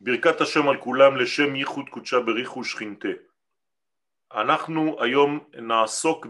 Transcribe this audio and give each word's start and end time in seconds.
ברכת 0.00 0.40
השם 0.40 0.68
על 0.68 0.80
כולם 0.80 1.16
לשם 1.16 1.56
ייחוד 1.56 1.88
קודשה 1.88 2.20
בריחו 2.20 2.64
שכינתה. 2.64 3.08
אנחנו 4.32 5.02
היום 5.02 5.50
נעסוק 5.52 6.26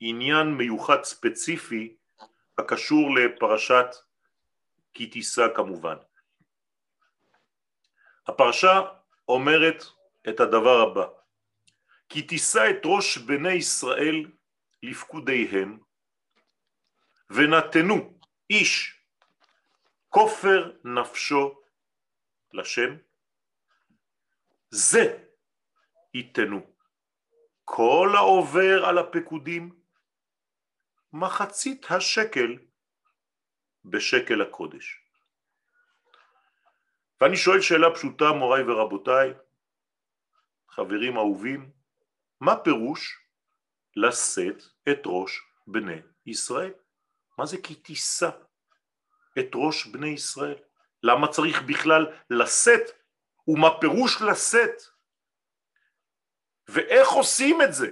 בעניין 0.00 0.46
מיוחד 0.46 1.04
ספציפי 1.04 1.96
הקשור 2.58 3.14
לפרשת 3.14 3.86
כי 4.94 5.06
תישא 5.06 5.46
כמובן. 5.56 5.96
הפרשה 8.26 8.80
אומרת 9.28 9.84
את 10.28 10.40
הדבר 10.40 10.80
הבא: 10.80 11.06
כי 12.08 12.22
תישא 12.22 12.70
את 12.70 12.82
ראש 12.84 13.18
בני 13.18 13.52
ישראל 13.52 14.30
לפקודיהם 14.82 15.78
ונתנו 17.30 18.18
איש 18.50 19.00
כופר 20.08 20.72
נפשו 20.84 21.59
לשם, 22.52 22.96
זה 24.70 25.24
ייתנו. 26.14 26.70
כל 27.64 28.12
העובר 28.16 28.84
על 28.84 28.98
הפקודים, 28.98 29.80
מחצית 31.12 31.86
השקל 31.90 32.58
בשקל 33.84 34.42
הקודש. 34.42 35.00
ואני 37.20 37.36
שואל 37.36 37.60
שאלה 37.60 37.94
פשוטה 37.94 38.32
מוריי 38.32 38.62
ורבותיי, 38.62 39.34
חברים 40.68 41.16
אהובים, 41.16 41.70
מה 42.40 42.56
פירוש 42.64 43.18
לשאת 43.96 44.62
את 44.88 44.98
ראש 45.06 45.42
בני 45.66 46.00
ישראל? 46.26 46.72
מה 47.38 47.46
זה 47.46 47.56
כי 47.62 47.74
תישא 47.74 48.30
את 49.38 49.46
ראש 49.54 49.86
בני 49.86 50.08
ישראל? 50.08 50.58
למה 51.02 51.28
צריך 51.28 51.62
בכלל 51.62 52.06
לשאת 52.30 52.90
ומה 53.48 53.68
פירוש 53.80 54.22
לשאת 54.22 54.82
ואיך 56.68 57.08
עושים 57.08 57.62
את 57.62 57.72
זה. 57.74 57.90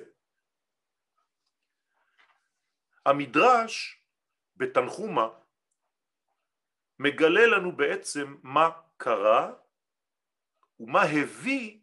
המדרש 3.07 4.03
בתנחומה 4.57 5.29
מגלה 6.99 7.47
לנו 7.47 7.77
בעצם 7.77 8.37
מה 8.43 8.71
קרה 8.97 9.53
ומה 10.81 11.03
הביא 11.03 11.81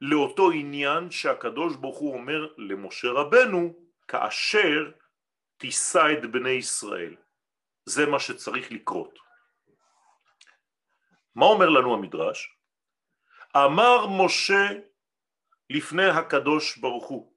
לאותו 0.00 0.50
עניין 0.50 1.10
שהקדוש 1.10 1.76
ברוך 1.76 1.98
הוא 1.98 2.14
אומר 2.14 2.54
למשה 2.56 3.08
רבנו 3.08 3.74
כאשר 4.08 4.92
תישא 5.56 6.04
את 6.18 6.30
בני 6.32 6.50
ישראל. 6.50 7.16
זה 7.86 8.06
מה 8.06 8.20
שצריך 8.20 8.72
לקרות. 8.72 9.23
מה 11.34 11.46
אומר 11.46 11.68
לנו 11.68 11.94
המדרש? 11.94 12.56
אמר 13.56 14.06
משה 14.06 14.68
לפני 15.70 16.06
הקדוש 16.06 16.76
ברוך 16.76 17.06
הוא, 17.06 17.32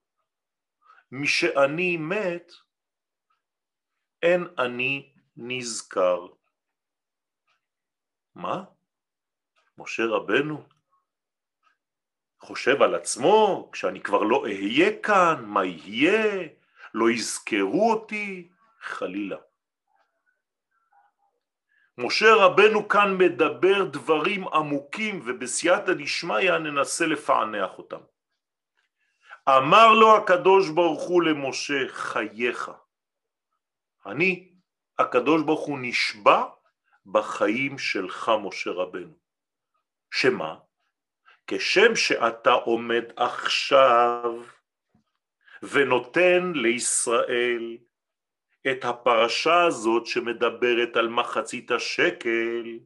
משאני 1.12 1.98
מת 1.98 2.52
אין 4.24 4.48
אני 4.58 5.14
נזכר. 5.38 6.28
מה? 8.36 8.64
משה 9.78 10.04
רבנו 10.06 10.64
חושב 12.40 12.82
על 12.82 12.96
עצמו 12.96 13.70
כשאני 13.72 14.02
כבר 14.02 14.22
לא 14.22 14.44
אהיה 14.44 15.02
כאן, 15.04 15.46
מה 15.46 15.66
יהיה? 15.66 16.48
לא 16.94 17.10
יזכרו 17.10 17.92
אותי? 17.94 18.50
חלילה. 18.82 19.38
משה 21.98 22.36
רבנו 22.36 22.88
כאן 22.88 23.18
מדבר 23.18 23.84
דברים 23.84 24.48
עמוקים 24.48 25.22
ובסייעתא 25.26 25.94
דשמיא 25.94 26.52
ננסה 26.52 27.06
לפענח 27.06 27.78
אותם. 27.78 28.02
אמר 29.50 29.94
לו 29.94 30.18
הקדוש 30.18 30.70
ברוך 30.70 31.02
הוא 31.02 31.24
למשה 31.24 31.88
חייך. 31.88 32.72
אני, 34.06 34.52
הקדוש 35.00 35.42
ברוך 35.44 35.66
הוא 35.66 35.80
נשבע 35.82 36.44
בחיים 37.06 37.78
שלך 37.78 38.32
משה 38.44 38.72
רבנו. 38.72 39.14
שמה? 40.12 40.56
כשם 41.48 41.96
שאתה 41.96 42.52
עומד 42.52 43.04
עכשיו 43.16 44.44
ונותן 45.64 46.52
לישראל 46.56 47.78
את 48.72 48.86
הפרשה 48.86 49.64
הזאת 49.64 50.06
שמדברת 50.06 50.96
על 50.96 51.08
מחצית 51.10 51.72
השקל 51.72 52.80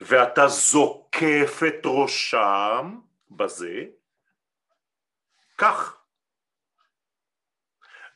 ואתה 0.00 0.48
זוקף 0.48 1.60
את 1.68 1.82
ראשם 1.84 3.00
בזה, 3.30 3.84
כך. 5.58 5.98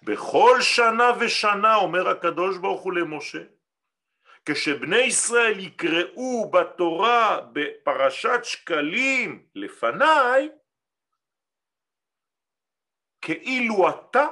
בכל 0.03 0.61
שנה 0.61 1.11
ושנה 1.21 1.75
אומר 1.75 2.09
הקדוש 2.09 2.59
ברוך 2.59 2.83
הוא 2.83 2.93
למשה, 2.93 3.43
כשבני 4.45 4.97
ישראל 4.99 5.61
יקראו 5.61 6.51
בתורה 6.51 7.41
בפרשת 7.53 8.41
שקלים 8.43 9.47
לפניי, 9.55 10.51
כאילו 13.21 13.89
אתה 13.89 14.27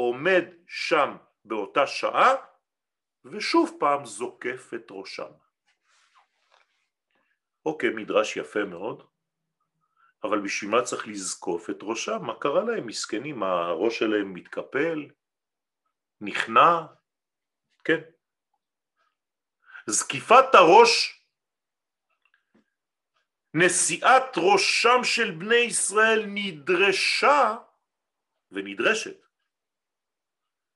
עומד 0.00 0.44
שם 0.66 1.16
באותה 1.44 1.86
שעה 1.86 2.34
ושוב 3.24 3.76
פעם 3.80 4.04
זוקף 4.04 4.70
את 4.74 4.86
ראשם. 4.90 5.30
אוקיי, 7.66 7.90
מדרש 7.90 8.36
יפה 8.36 8.64
מאוד, 8.64 9.06
אבל 10.24 10.40
בשביל 10.40 10.70
מה 10.70 10.82
צריך 10.82 11.08
לזקוף 11.08 11.70
את 11.70 11.78
ראשם? 11.82 12.18
מה 12.22 12.38
קרה 12.40 12.64
להם? 12.64 12.86
מסכנים, 12.86 13.42
הראש 13.42 13.98
שלהם 13.98 14.34
מתקפל? 14.34 15.08
נכנע? 16.20 16.80
כן. 17.84 18.00
זקיפת 19.86 20.54
הראש, 20.54 21.20
נשיאת 23.54 24.36
ראשם 24.36 25.04
של 25.04 25.30
בני 25.30 25.54
ישראל 25.54 26.24
נדרשה 26.26 27.56
ונדרשת 28.50 29.29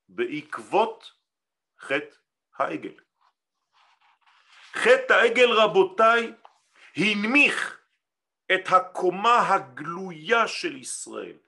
בעקבות 0.08 1.12
חטא 1.78 2.16
העגל. 2.56 2.94
חטא 4.72 5.12
העגל 5.12 5.50
רבותיי 5.50 6.32
הנמיך 6.96 7.80
את 8.54 8.64
הקומה 8.72 9.54
הגלויה 9.54 10.48
של 10.48 10.76
ישראל, 10.76 11.38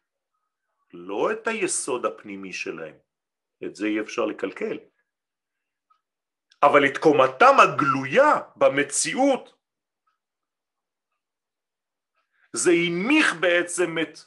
לא 0.92 1.32
את 1.32 1.46
היסוד 1.46 2.06
הפנימי 2.06 2.52
שלהם, 2.52 2.98
את 3.64 3.76
זה 3.76 3.86
אי 3.86 4.00
אפשר 4.00 4.24
לקלקל, 4.26 4.78
אבל 6.62 6.86
את 6.86 6.98
קומתם 6.98 7.54
הגלויה 7.62 8.40
במציאות 8.56 9.56
זה 12.52 12.70
הנמיך 12.70 13.34
בעצם 13.40 13.98
את 14.02 14.18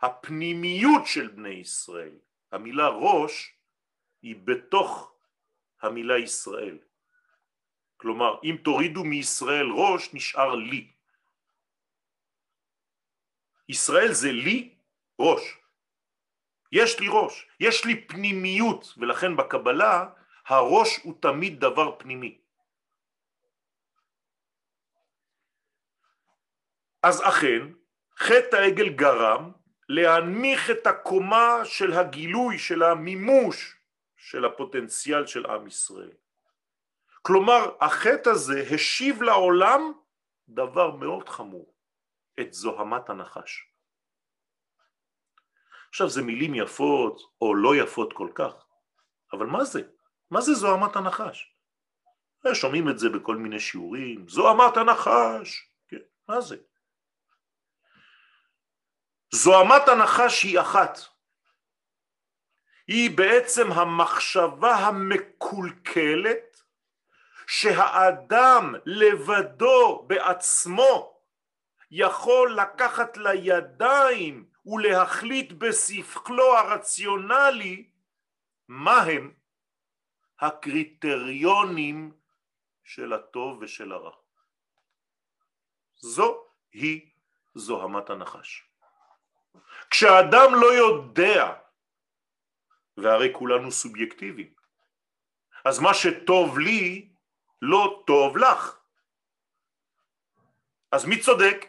הפנימיות 0.00 1.06
של 1.06 1.28
בני 1.28 1.48
ישראל 1.48 2.18
המילה 2.52 2.88
ראש 2.88 3.54
היא 4.22 4.36
בתוך 4.44 5.12
המילה 5.80 6.18
ישראל. 6.18 6.78
כלומר, 7.96 8.40
אם 8.44 8.56
תורידו 8.64 9.04
מישראל 9.04 9.66
ראש, 9.70 10.14
נשאר 10.14 10.54
לי. 10.54 10.92
ישראל 13.68 14.12
זה 14.12 14.32
לי 14.32 14.74
ראש. 15.18 15.58
יש 16.72 17.00
לי 17.00 17.06
ראש, 17.10 17.48
יש 17.60 17.84
לי 17.84 18.06
פנימיות, 18.06 18.94
ולכן 18.96 19.36
בקבלה 19.36 20.08
הראש 20.46 20.96
הוא 21.02 21.14
תמיד 21.20 21.60
דבר 21.60 21.98
פנימי. 21.98 22.38
אז 27.02 27.22
אכן, 27.28 27.72
חטא 28.16 28.56
העגל 28.56 28.88
גרם 28.88 29.52
להנמיך 29.88 30.70
את 30.70 30.86
הקומה 30.86 31.60
של 31.64 31.92
הגילוי, 31.92 32.58
של 32.58 32.82
המימוש 32.82 33.76
של 34.16 34.44
הפוטנציאל 34.44 35.26
של 35.26 35.46
עם 35.46 35.66
ישראל. 35.66 36.10
כלומר, 37.22 37.76
החטא 37.80 38.30
הזה 38.30 38.64
השיב 38.74 39.22
לעולם 39.22 39.92
דבר 40.48 40.90
מאוד 40.90 41.28
חמור, 41.28 41.74
את 42.40 42.52
זוהמת 42.52 43.10
הנחש. 43.10 43.68
עכשיו 45.88 46.08
זה 46.08 46.22
מילים 46.22 46.54
יפות 46.54 47.20
או 47.40 47.54
לא 47.54 47.76
יפות 47.76 48.12
כל 48.12 48.28
כך, 48.34 48.52
אבל 49.32 49.46
מה 49.46 49.64
זה? 49.64 49.82
מה 50.30 50.40
זה 50.40 50.54
זוהמת 50.54 50.96
הנחש? 50.96 51.54
שומעים 52.54 52.88
את 52.88 52.98
זה 52.98 53.08
בכל 53.08 53.36
מיני 53.36 53.60
שיעורים, 53.60 54.28
זוהמת 54.28 54.76
הנחש, 54.76 55.70
כן, 55.88 55.96
מה 56.28 56.40
זה? 56.40 56.56
זוהמת 59.30 59.88
הנחש 59.88 60.42
היא 60.42 60.60
אחת, 60.60 60.98
היא 62.86 63.16
בעצם 63.16 63.72
המחשבה 63.72 64.74
המקולקלת 64.74 66.62
שהאדם 67.46 68.74
לבדו 68.86 70.04
בעצמו 70.06 71.20
יכול 71.90 72.54
לקחת 72.60 73.16
לידיים 73.16 74.48
ולהחליט 74.66 75.52
בשכלו 75.52 76.56
הרציונלי 76.56 77.90
מהם 78.68 79.34
הקריטריונים 80.40 82.12
של 82.84 83.12
הטוב 83.12 83.58
ושל 83.62 83.92
הרע. 83.92 84.16
זו 85.96 86.44
היא 86.72 87.10
זוהמת 87.54 88.10
הנחש. 88.10 88.67
כשאדם 89.90 90.54
לא 90.60 90.66
יודע, 90.66 91.54
והרי 92.96 93.30
כולנו 93.32 93.72
סובייקטיביים, 93.72 94.54
אז 95.64 95.78
מה 95.78 95.94
שטוב 95.94 96.58
לי 96.58 97.08
לא 97.62 98.02
טוב 98.06 98.36
לך. 98.36 98.78
אז 100.92 101.04
מי 101.04 101.20
צודק? 101.20 101.66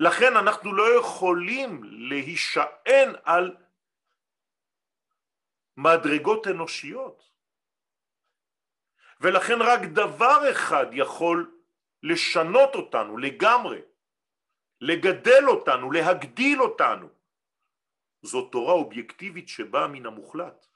לכן 0.00 0.36
אנחנו 0.36 0.72
לא 0.72 0.98
יכולים 1.00 1.80
להישען 1.84 3.12
על 3.24 3.56
מדרגות 5.76 6.46
אנושיות 6.46 7.30
ולכן 9.20 9.62
רק 9.62 9.80
דבר 9.80 10.50
אחד 10.50 10.86
יכול 10.92 11.58
לשנות 12.02 12.74
אותנו 12.74 13.16
לגמרי, 13.18 13.80
לגדל 14.80 15.48
אותנו, 15.48 15.90
להגדיל 15.90 16.62
אותנו 16.62 17.08
זו 18.22 18.48
תורה 18.48 18.72
אובייקטיבית 18.72 19.48
שבאה 19.48 19.88
מן 19.88 20.06
המוחלט 20.06 20.66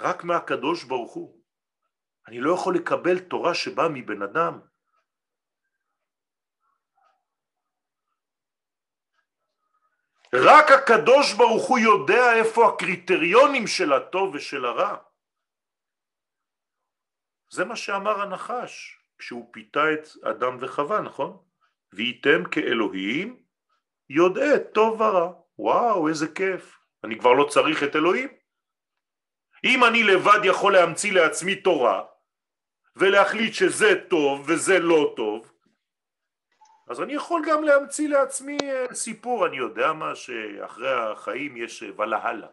רק 0.00 0.24
מהקדוש 0.24 0.84
ברוך 0.84 1.12
הוא 1.14 1.44
אני 2.28 2.40
לא 2.40 2.54
יכול 2.54 2.74
לקבל 2.76 3.18
תורה 3.18 3.54
שבאה 3.54 3.88
מבן 3.88 4.22
אדם 4.22 4.60
רק 10.34 10.66
הקדוש 10.70 11.32
ברוך 11.32 11.68
הוא 11.68 11.78
יודע 11.78 12.34
איפה 12.34 12.68
הקריטריונים 12.68 13.66
של 13.66 13.92
הטוב 13.92 14.34
ושל 14.34 14.64
הרע. 14.64 14.96
זה 17.50 17.64
מה 17.64 17.76
שאמר 17.76 18.20
הנחש 18.20 19.00
כשהוא 19.18 19.52
פיתה 19.52 19.80
את 19.94 20.24
אדם 20.24 20.58
וחווה, 20.60 21.00
נכון? 21.00 21.44
וייתם 21.94 22.44
כאלוהים 22.50 23.42
יודעי 24.08 24.58
טוב 24.74 25.00
ורע. 25.00 25.32
וואו, 25.58 26.08
איזה 26.08 26.28
כיף. 26.28 26.78
אני 27.04 27.18
כבר 27.18 27.32
לא 27.32 27.44
צריך 27.44 27.82
את 27.82 27.96
אלוהים. 27.96 28.28
אם 29.64 29.84
אני 29.84 30.02
לבד 30.02 30.40
יכול 30.44 30.72
להמציא 30.72 31.12
לעצמי 31.12 31.56
תורה 31.56 32.04
ולהחליט 32.96 33.54
שזה 33.54 34.06
טוב 34.08 34.44
וזה 34.48 34.78
לא 34.78 35.12
טוב, 35.16 35.54
אז 36.88 37.00
אני 37.00 37.14
יכול 37.14 37.42
גם 37.48 37.64
להמציא 37.64 38.08
לעצמי 38.08 38.56
אה, 38.62 38.94
סיפור, 38.94 39.46
אני 39.46 39.56
יודע 39.56 39.92
מה, 39.92 40.14
שאחרי 40.14 40.92
החיים 40.92 41.56
יש 41.56 41.82
אה, 41.82 42.00
ולהלה. 42.00 42.48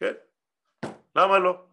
כן? 0.00 0.12
למה 1.16 1.38
לא? 1.38 1.67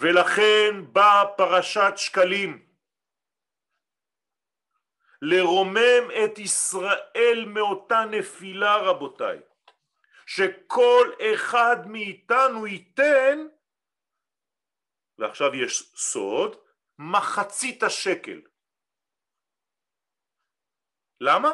ולכן 0.00 0.92
באה 0.92 1.24
פרשת 1.36 1.92
שקלים 1.96 2.66
לרומם 5.22 6.10
את 6.24 6.38
ישראל 6.38 7.44
מאותה 7.46 8.04
נפילה 8.10 8.76
רבותיי 8.76 9.38
שכל 10.26 11.12
אחד 11.34 11.76
מאיתנו 11.86 12.66
ייתן 12.66 13.38
ועכשיו 15.18 15.54
יש 15.54 15.92
סוד, 15.96 16.56
מחצית 16.98 17.82
השקל. 17.82 18.40
למה? 21.20 21.52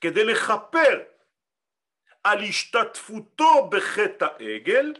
כדי 0.00 0.24
לכפר 0.24 1.04
על 2.24 2.38
השתתפותו 2.48 3.70
בחטא 3.70 4.24
העגל 4.24 4.94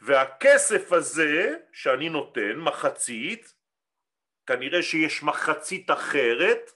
והכסף 0.00 0.92
הזה 0.92 1.54
שאני 1.72 2.08
נותן, 2.08 2.56
מחצית, 2.56 3.54
כנראה 4.46 4.82
שיש 4.82 5.22
מחצית 5.22 5.90
אחרת, 5.90 6.70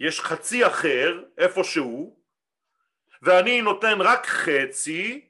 יש 0.00 0.20
חצי 0.20 0.66
אחר 0.66 1.24
איפשהו 1.38 2.22
ואני 3.22 3.62
נותן 3.62 4.00
רק 4.00 4.26
חצי 4.26 5.28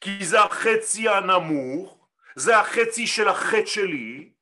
כי 0.00 0.24
זה 0.26 0.40
החצי 0.40 1.08
הנמוך 1.08 2.08
זה 2.36 2.58
החצי 2.58 3.06
של 3.06 3.28
החטא 3.28 3.66
שלי 3.66 4.32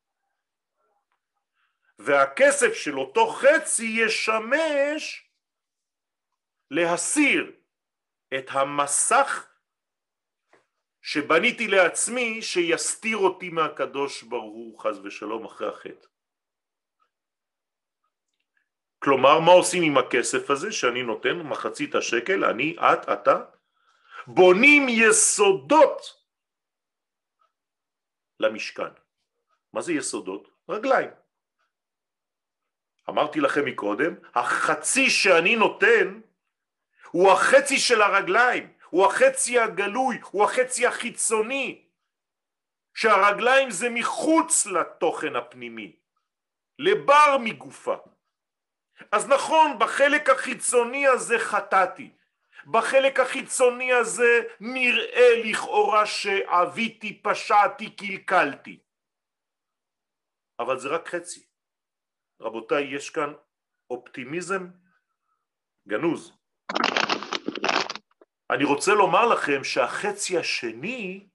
והכסף 1.98 2.74
של 2.74 2.98
אותו 2.98 3.26
חצי 3.26 3.96
ישמש 4.06 5.30
להסיר 6.70 7.52
את 8.38 8.46
המסך 8.50 9.48
שבניתי 11.06 11.68
לעצמי 11.68 12.42
שיסתיר 12.42 13.16
אותי 13.16 13.48
מהקדוש 13.48 14.22
ברוך 14.22 14.54
הוא 14.54 14.78
חס 14.78 14.96
ושלום 15.04 15.44
אחרי 15.44 15.68
החטא. 15.68 16.06
כלומר 18.98 19.40
מה 19.40 19.52
עושים 19.52 19.82
עם 19.82 19.98
הכסף 19.98 20.50
הזה 20.50 20.72
שאני 20.72 21.02
נותן 21.02 21.36
מחצית 21.36 21.94
השקל 21.94 22.44
אני 22.44 22.76
את 22.78 23.08
אתה 23.12 23.44
בונים 24.26 24.86
יסודות 24.88 26.00
למשכן. 28.40 28.92
מה 29.72 29.82
זה 29.82 29.92
יסודות? 29.92 30.48
רגליים. 30.68 31.10
אמרתי 33.08 33.40
לכם 33.40 33.64
מקודם, 33.64 34.14
החצי 34.34 35.10
שאני 35.10 35.56
נותן 35.56 36.20
הוא 37.10 37.32
החצי 37.32 37.78
של 37.78 38.02
הרגליים, 38.02 38.75
הוא 38.90 39.06
החצי 39.06 39.58
הגלוי, 39.58 40.20
הוא 40.30 40.44
החצי 40.44 40.86
החיצוני, 40.86 41.86
שהרגליים 42.94 43.70
זה 43.70 43.90
מחוץ 43.90 44.66
לתוכן 44.66 45.36
הפנימי, 45.36 45.96
לבר 46.78 47.36
מגופה. 47.40 47.96
אז 49.12 49.28
נכון, 49.28 49.78
בחלק 49.78 50.28
החיצוני 50.30 51.06
הזה 51.06 51.38
חטאתי, 51.38 52.10
בחלק 52.66 53.20
החיצוני 53.20 53.92
הזה 53.92 54.40
נראה 54.60 55.42
לכאורה 55.44 56.06
שעוויתי, 56.06 57.22
פשעתי, 57.22 57.90
קלקלתי. 57.96 58.78
אבל 60.58 60.78
זה 60.78 60.88
רק 60.88 61.08
חצי. 61.08 61.46
רבותיי, 62.40 62.94
יש 62.94 63.10
כאן 63.10 63.32
אופטימיזם 63.90 64.66
גנוז. 65.88 66.32
אני 68.50 68.64
רוצה 68.64 68.94
לומר 68.94 69.26
לכם 69.26 69.64
שהחצי 69.64 70.38
השני 70.38 71.26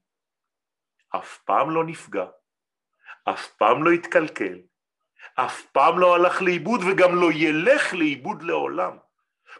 אף 1.16 1.38
פעם 1.38 1.70
לא 1.70 1.84
נפגע, 1.84 2.26
אף 3.30 3.48
פעם 3.48 3.84
לא 3.84 3.92
התקלקל, 3.92 4.60
אף 5.36 5.62
פעם 5.62 6.00
לא 6.00 6.16
הלך 6.16 6.42
לאיבוד 6.42 6.82
וגם 6.82 7.16
לא 7.16 7.28
ילך 7.34 7.94
לאיבוד 7.94 8.44
לעולם. 8.44 8.98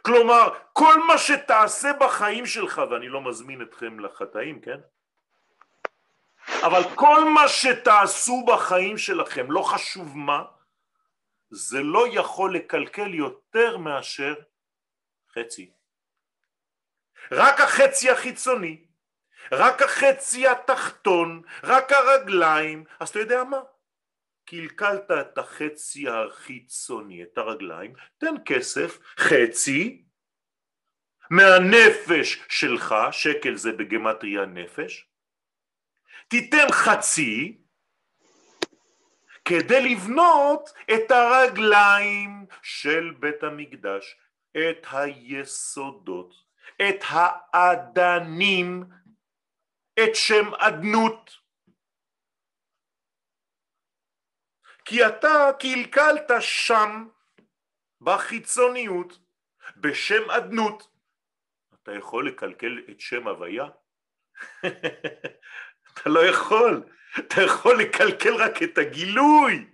כלומר, 0.02 0.58
כל 0.72 0.94
מה 1.06 1.18
שתעשה 1.18 1.92
בחיים 2.00 2.46
שלך, 2.46 2.80
ואני 2.90 3.08
לא 3.08 3.20
מזמין 3.20 3.62
אתכם 3.62 4.00
לחטאים, 4.00 4.60
כן? 4.60 4.80
אבל 6.66 6.82
כל 6.94 7.24
מה 7.24 7.48
שתעשו 7.48 8.44
בחיים 8.46 8.98
שלכם, 8.98 9.50
לא 9.50 9.62
חשוב 9.62 10.16
מה, 10.16 10.44
זה 11.50 11.82
לא 11.82 12.04
יכול 12.12 12.54
לקלקל 12.54 13.14
יותר 13.14 13.76
מאשר 13.76 14.34
חצי. 15.34 15.70
רק 17.30 17.60
החצי 17.60 18.10
החיצוני, 18.10 18.84
רק 19.52 19.82
החצי 19.82 20.46
התחתון, 20.46 21.42
רק 21.62 21.92
הרגליים, 21.92 22.84
אז 23.00 23.08
אתה 23.08 23.18
יודע 23.18 23.44
מה? 23.44 23.60
קלקלת 24.44 25.10
את 25.10 25.38
החצי 25.38 26.08
החיצוני, 26.08 27.22
את 27.22 27.38
הרגליים, 27.38 27.94
תן 28.18 28.34
כסף, 28.44 28.98
חצי, 29.18 30.04
מהנפש 31.30 32.40
שלך, 32.48 32.94
שקל 33.10 33.56
זה 33.56 33.72
בגמטריה 33.72 34.46
נפש, 34.46 35.08
תיתן 36.28 36.66
חצי 36.72 37.58
כדי 39.44 39.94
לבנות 39.94 40.70
את 40.94 41.10
הרגליים 41.10 42.46
של 42.62 43.14
בית 43.20 43.42
המקדש, 43.42 44.16
את 44.50 44.86
היסודות, 44.92 46.34
את 46.76 47.04
האדנים, 47.08 48.84
את 50.04 50.14
שם 50.14 50.54
אדנות. 50.54 51.30
כי 54.84 55.06
אתה 55.06 55.50
קלקלת 55.58 56.30
שם 56.40 57.08
בחיצוניות 58.00 59.18
בשם 59.76 60.30
אדנות. 60.30 60.88
אתה 61.74 61.92
יכול 61.92 62.28
לקלקל 62.28 62.84
את 62.90 63.00
שם 63.00 63.28
הוויה? 63.28 63.64
אתה 65.92 66.10
לא 66.10 66.26
יכול, 66.26 66.82
אתה 67.18 67.42
יכול 67.42 67.82
לקלקל 67.82 68.34
רק 68.34 68.62
את 68.62 68.78
הגילוי. 68.78 69.66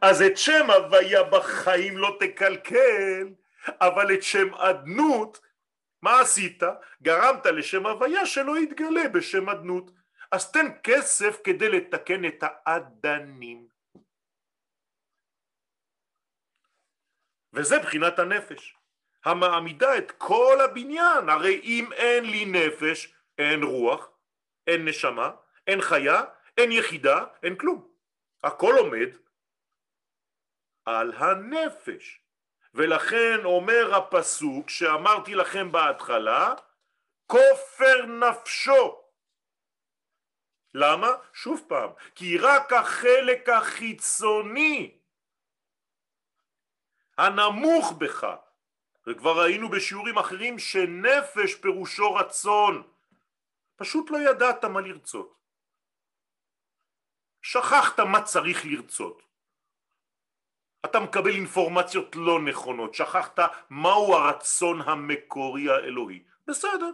אז 0.00 0.22
את 0.22 0.36
שם 0.36 0.70
הוויה 0.70 1.22
בחיים 1.22 1.98
לא 1.98 2.16
תקלקל, 2.20 3.28
אבל 3.80 4.14
את 4.14 4.22
שם 4.22 4.54
אדנות, 4.54 5.40
מה 6.02 6.20
עשית? 6.20 6.62
גרמת 7.02 7.46
לשם 7.46 7.86
הוויה 7.86 8.26
שלא 8.26 8.58
יתגלה 8.58 9.08
בשם 9.14 9.48
אדנות. 9.48 9.90
אז 10.32 10.52
תן 10.52 10.66
כסף 10.82 11.40
כדי 11.44 11.68
לתקן 11.68 12.24
את 12.24 12.42
האדנים. 12.42 13.68
וזה 17.52 17.78
בחינת 17.78 18.18
הנפש, 18.18 18.76
המעמידה 19.24 19.98
את 19.98 20.10
כל 20.10 20.58
הבניין, 20.64 21.28
הרי 21.28 21.60
אם 21.64 21.92
אין 21.92 22.24
לי 22.24 22.44
נפש, 22.44 23.14
אין 23.38 23.62
רוח, 23.62 24.10
אין 24.66 24.88
נשמה, 24.88 25.30
אין 25.66 25.80
חיה, 25.80 26.22
אין 26.58 26.72
יחידה, 26.72 27.24
אין 27.42 27.56
כלום. 27.56 27.88
הכל 28.44 28.74
עומד 28.78 29.08
על 30.84 31.12
הנפש. 31.12 32.20
ולכן 32.78 33.44
אומר 33.44 33.94
הפסוק 33.94 34.70
שאמרתי 34.70 35.34
לכם 35.34 35.72
בהתחלה, 35.72 36.54
כופר 37.26 38.06
נפשו. 38.06 39.02
למה? 40.74 41.08
שוב 41.32 41.64
פעם, 41.68 41.90
כי 42.14 42.38
רק 42.38 42.72
החלק 42.72 43.48
החיצוני 43.48 44.98
הנמוך 47.18 47.92
בך, 47.98 48.26
וכבר 49.06 49.42
ראינו 49.42 49.68
בשיעורים 49.68 50.18
אחרים 50.18 50.58
שנפש 50.58 51.54
פירושו 51.54 52.14
רצון, 52.14 52.82
פשוט 53.76 54.10
לא 54.10 54.18
ידעת 54.30 54.64
מה 54.64 54.80
לרצות. 54.80 55.34
שכחת 57.42 58.00
מה 58.00 58.22
צריך 58.22 58.64
לרצות. 58.64 59.27
אתה 60.84 61.00
מקבל 61.00 61.30
אינפורמציות 61.30 62.16
לא 62.16 62.40
נכונות, 62.42 62.94
שכחת 62.94 63.38
מהו 63.70 64.14
הרצון 64.14 64.80
המקורי 64.80 65.70
האלוהי. 65.70 66.24
בסדר, 66.46 66.90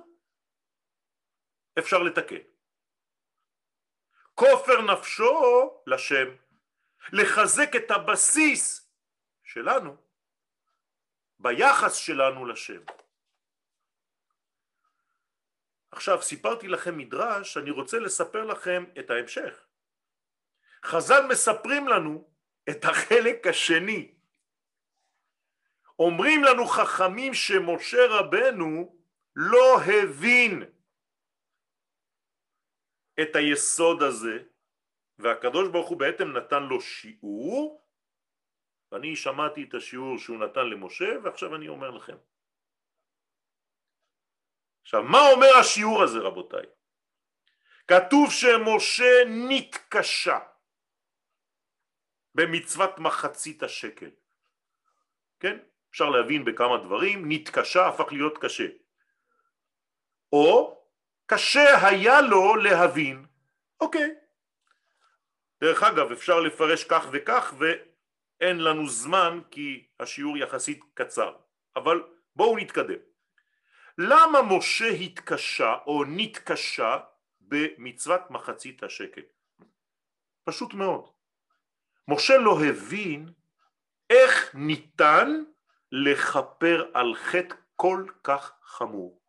אפשר 1.79 1.99
לתקן. 1.99 2.55
כופר 4.35 4.81
נפשו 4.81 5.83
לשם, 5.87 6.26
לחזק 7.12 7.76
את 7.76 7.91
הבסיס 7.91 8.91
שלנו 9.45 9.97
ביחס 11.38 11.95
שלנו 11.97 12.47
לשם. 12.47 12.81
עכשיו 15.91 16.23
סיפרתי 16.23 16.69
לכם 16.69 16.99
מדרש, 16.99 17.57
אני 17.57 17.71
רוצה 17.71 17.99
לספר 17.99 18.45
לכם 18.45 18.85
את 18.99 19.11
ההמשך. 19.11 19.67
חז"ל 20.85 21.26
מספרים 21.31 21.88
לנו 21.88 22.34
את 22.71 22.85
החלק 22.85 23.47
השני. 23.47 24.14
אומרים 25.99 26.44
לנו 26.44 26.66
חכמים 26.66 27.35
שמשה 27.35 28.06
רבנו 28.09 28.97
לא 29.37 29.80
הבין 29.80 30.62
את 33.23 33.37
היסוד 33.37 34.02
הזה 34.02 34.42
והקדוש 35.18 35.68
ברוך 35.68 35.88
הוא 35.88 35.99
בעצם 35.99 36.25
נתן 36.37 36.62
לו 36.62 36.80
שיעור 36.80 37.85
ואני 38.92 39.16
שמעתי 39.16 39.64
את 39.68 39.75
השיעור 39.75 40.18
שהוא 40.18 40.38
נתן 40.38 40.66
למשה 40.66 41.18
ועכשיו 41.25 41.56
אני 41.56 41.68
אומר 41.68 41.90
לכם. 41.90 42.16
עכשיו 44.83 45.02
מה 45.02 45.18
אומר 45.33 45.56
השיעור 45.61 46.02
הזה 46.02 46.18
רבותיי? 46.18 46.66
כתוב 47.88 48.30
שמשה 48.30 49.25
נתקשה 49.49 50.38
במצוות 52.35 52.99
מחצית 52.99 53.62
השקל. 53.62 54.11
כן? 55.41 55.59
אפשר 55.91 56.11
להבין 56.11 56.45
בכמה 56.45 56.79
דברים, 56.79 57.33
נתקשה 57.33 57.88
הפך 57.88 58.12
להיות 58.12 58.38
קשה. 58.38 58.67
או 60.33 60.81
קשה 61.26 61.87
היה 61.88 62.21
לו 62.21 62.57
להבין. 62.57 63.26
אוקיי. 63.81 64.14
דרך 65.61 65.83
אגב 65.83 66.12
אפשר 66.12 66.41
לפרש 66.41 66.85
כך 66.85 67.07
וכך 67.12 67.55
ואין 67.59 68.59
לנו 68.59 68.88
זמן 68.88 69.41
כי 69.50 69.88
השיעור 70.00 70.38
יחסית 70.38 70.81
קצר, 70.95 71.37
אבל 71.76 72.03
בואו 72.37 72.57
נתקדם. 72.57 72.99
למה 73.99 74.43
משה 74.43 74.88
התקשה 74.88 75.76
או 75.87 76.05
נתקשה 76.05 76.99
במצוות 77.41 78.31
מחצית 78.31 78.83
השקל? 78.83 79.23
פשוט 80.45 80.75
מאוד. 80.75 81.13
משה 82.08 82.38
לא 82.38 82.58
הבין 82.64 83.32
איך 84.11 84.54
ניתן 84.54 85.42
לכפר 85.92 86.90
על 86.94 87.14
חטא 87.14 87.54
כל 87.76 88.04
כך 88.25 88.52
חמור. 88.62 89.20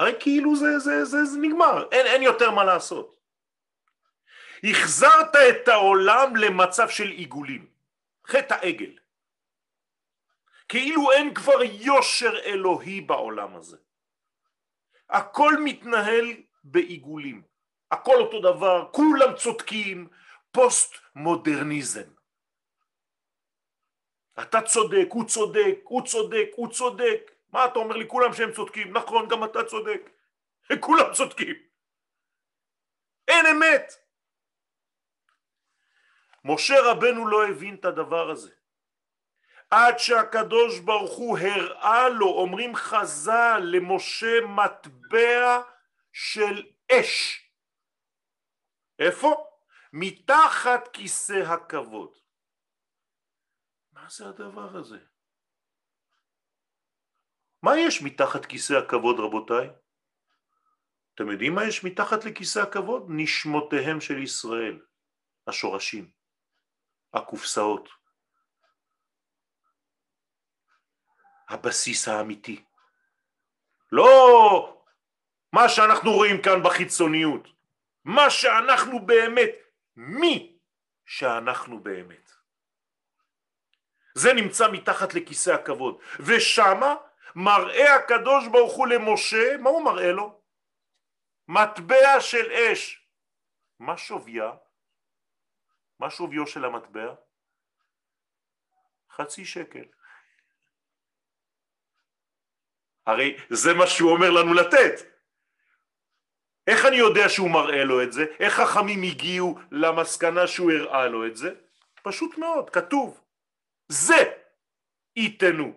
הרי 0.00 0.14
כאילו 0.20 0.56
זה, 0.56 0.78
זה, 0.78 1.04
זה, 1.04 1.24
זה 1.24 1.38
נגמר, 1.40 1.88
אין, 1.92 2.06
אין 2.06 2.22
יותר 2.22 2.50
מה 2.50 2.64
לעשות. 2.64 3.16
החזרת 4.64 5.36
את 5.36 5.68
העולם 5.68 6.36
למצב 6.36 6.88
של 6.88 7.08
עיגולים, 7.08 7.66
חטא 8.26 8.54
העגל. 8.54 8.98
כאילו 10.68 11.12
אין 11.12 11.34
כבר 11.34 11.62
יושר 11.62 12.38
אלוהי 12.44 13.00
בעולם 13.00 13.56
הזה. 13.56 13.76
הכל 15.10 15.54
מתנהל 15.64 16.36
בעיגולים, 16.64 17.42
הכל 17.90 18.16
אותו 18.20 18.40
דבר, 18.40 18.88
כולם 18.92 19.34
צודקים, 19.36 20.08
פוסט 20.52 20.94
מודרניזם. 21.14 22.10
אתה 24.42 24.62
צודק, 24.62 25.06
הוא 25.10 25.24
צודק, 25.26 25.78
הוא 25.82 26.06
צודק, 26.06 26.48
הוא 26.56 26.72
צודק, 26.72 27.30
מה 27.52 27.64
אתה 27.64 27.78
אומר 27.78 27.96
לי 27.96 28.08
כולם 28.08 28.32
שהם 28.32 28.52
צודקים? 28.52 28.96
נכון, 28.96 29.28
גם 29.28 29.44
אתה 29.44 29.64
צודק. 29.64 30.10
כולם 30.80 31.12
צודקים. 31.12 31.54
אין 33.28 33.46
אמת. 33.46 33.92
משה 36.44 36.74
רבנו 36.84 37.28
לא 37.28 37.48
הבין 37.48 37.74
את 37.74 37.84
הדבר 37.84 38.30
הזה. 38.30 38.50
עד 39.70 39.98
שהקדוש 39.98 40.78
ברוך 40.78 41.16
הוא 41.16 41.38
הראה 41.38 42.08
לו, 42.08 42.26
אומרים 42.26 42.76
חז"ל, 42.76 43.60
למשה 43.64 44.40
מטבע 44.40 45.60
של 46.12 46.66
אש. 46.92 47.47
איפה? 48.98 49.44
מתחת 49.92 50.88
כיסא 50.92 51.32
הכבוד. 51.32 52.14
מה 53.92 54.08
זה 54.08 54.28
הדבר 54.28 54.76
הזה? 54.76 54.98
מה 57.62 57.70
יש 57.78 58.02
מתחת 58.02 58.46
כיסא 58.46 58.72
הכבוד 58.72 59.16
רבותיי? 59.20 59.70
אתם 61.14 61.30
יודעים 61.30 61.54
מה 61.54 61.64
יש 61.64 61.84
מתחת 61.84 62.24
לכיסא 62.24 62.58
הכבוד? 62.58 63.06
נשמותיהם 63.08 64.00
של 64.00 64.22
ישראל, 64.22 64.80
השורשים, 65.46 66.10
הקופסאות, 67.14 67.88
הבסיס 71.48 72.08
האמיתי. 72.08 72.64
לא 73.92 74.08
מה 75.52 75.68
שאנחנו 75.68 76.12
רואים 76.12 76.42
כאן 76.42 76.62
בחיצוניות, 76.64 77.48
מה 78.08 78.30
שאנחנו 78.30 79.06
באמת, 79.06 79.50
מי 79.96 80.58
שאנחנו 81.04 81.80
באמת. 81.80 82.32
זה 84.14 84.32
נמצא 84.32 84.70
מתחת 84.72 85.14
לכיסא 85.14 85.50
הכבוד, 85.50 86.02
ושמה 86.20 86.94
מראה 87.34 87.94
הקדוש 87.94 88.48
ברוך 88.52 88.72
הוא 88.72 88.86
למשה, 88.86 89.56
מה 89.60 89.70
הוא 89.70 89.84
מראה 89.84 90.12
לו? 90.12 90.42
מטבע 91.48 92.20
של 92.20 92.52
אש. 92.52 93.06
מה 93.78 93.96
שוויה? 93.96 94.52
מה 96.00 96.10
שוויו 96.10 96.46
של 96.46 96.64
המטבע? 96.64 97.14
חצי 99.10 99.44
שקל. 99.44 99.84
הרי 103.06 103.36
זה 103.50 103.74
מה 103.74 103.86
שהוא 103.86 104.12
אומר 104.12 104.30
לנו 104.30 104.54
לתת. 104.54 105.07
איך 106.68 106.84
אני 106.84 106.96
יודע 106.96 107.28
שהוא 107.28 107.50
מראה 107.50 107.84
לו 107.84 108.02
את 108.02 108.12
זה? 108.12 108.26
איך 108.40 108.54
חכמים 108.54 109.02
הגיעו 109.02 109.58
למסקנה 109.70 110.46
שהוא 110.46 110.72
הראה 110.72 111.06
לו 111.06 111.26
את 111.26 111.36
זה? 111.36 111.50
פשוט 112.02 112.38
מאוד, 112.38 112.70
כתוב. 112.70 113.20
זה 113.88 114.24
ייתנו. 115.16 115.72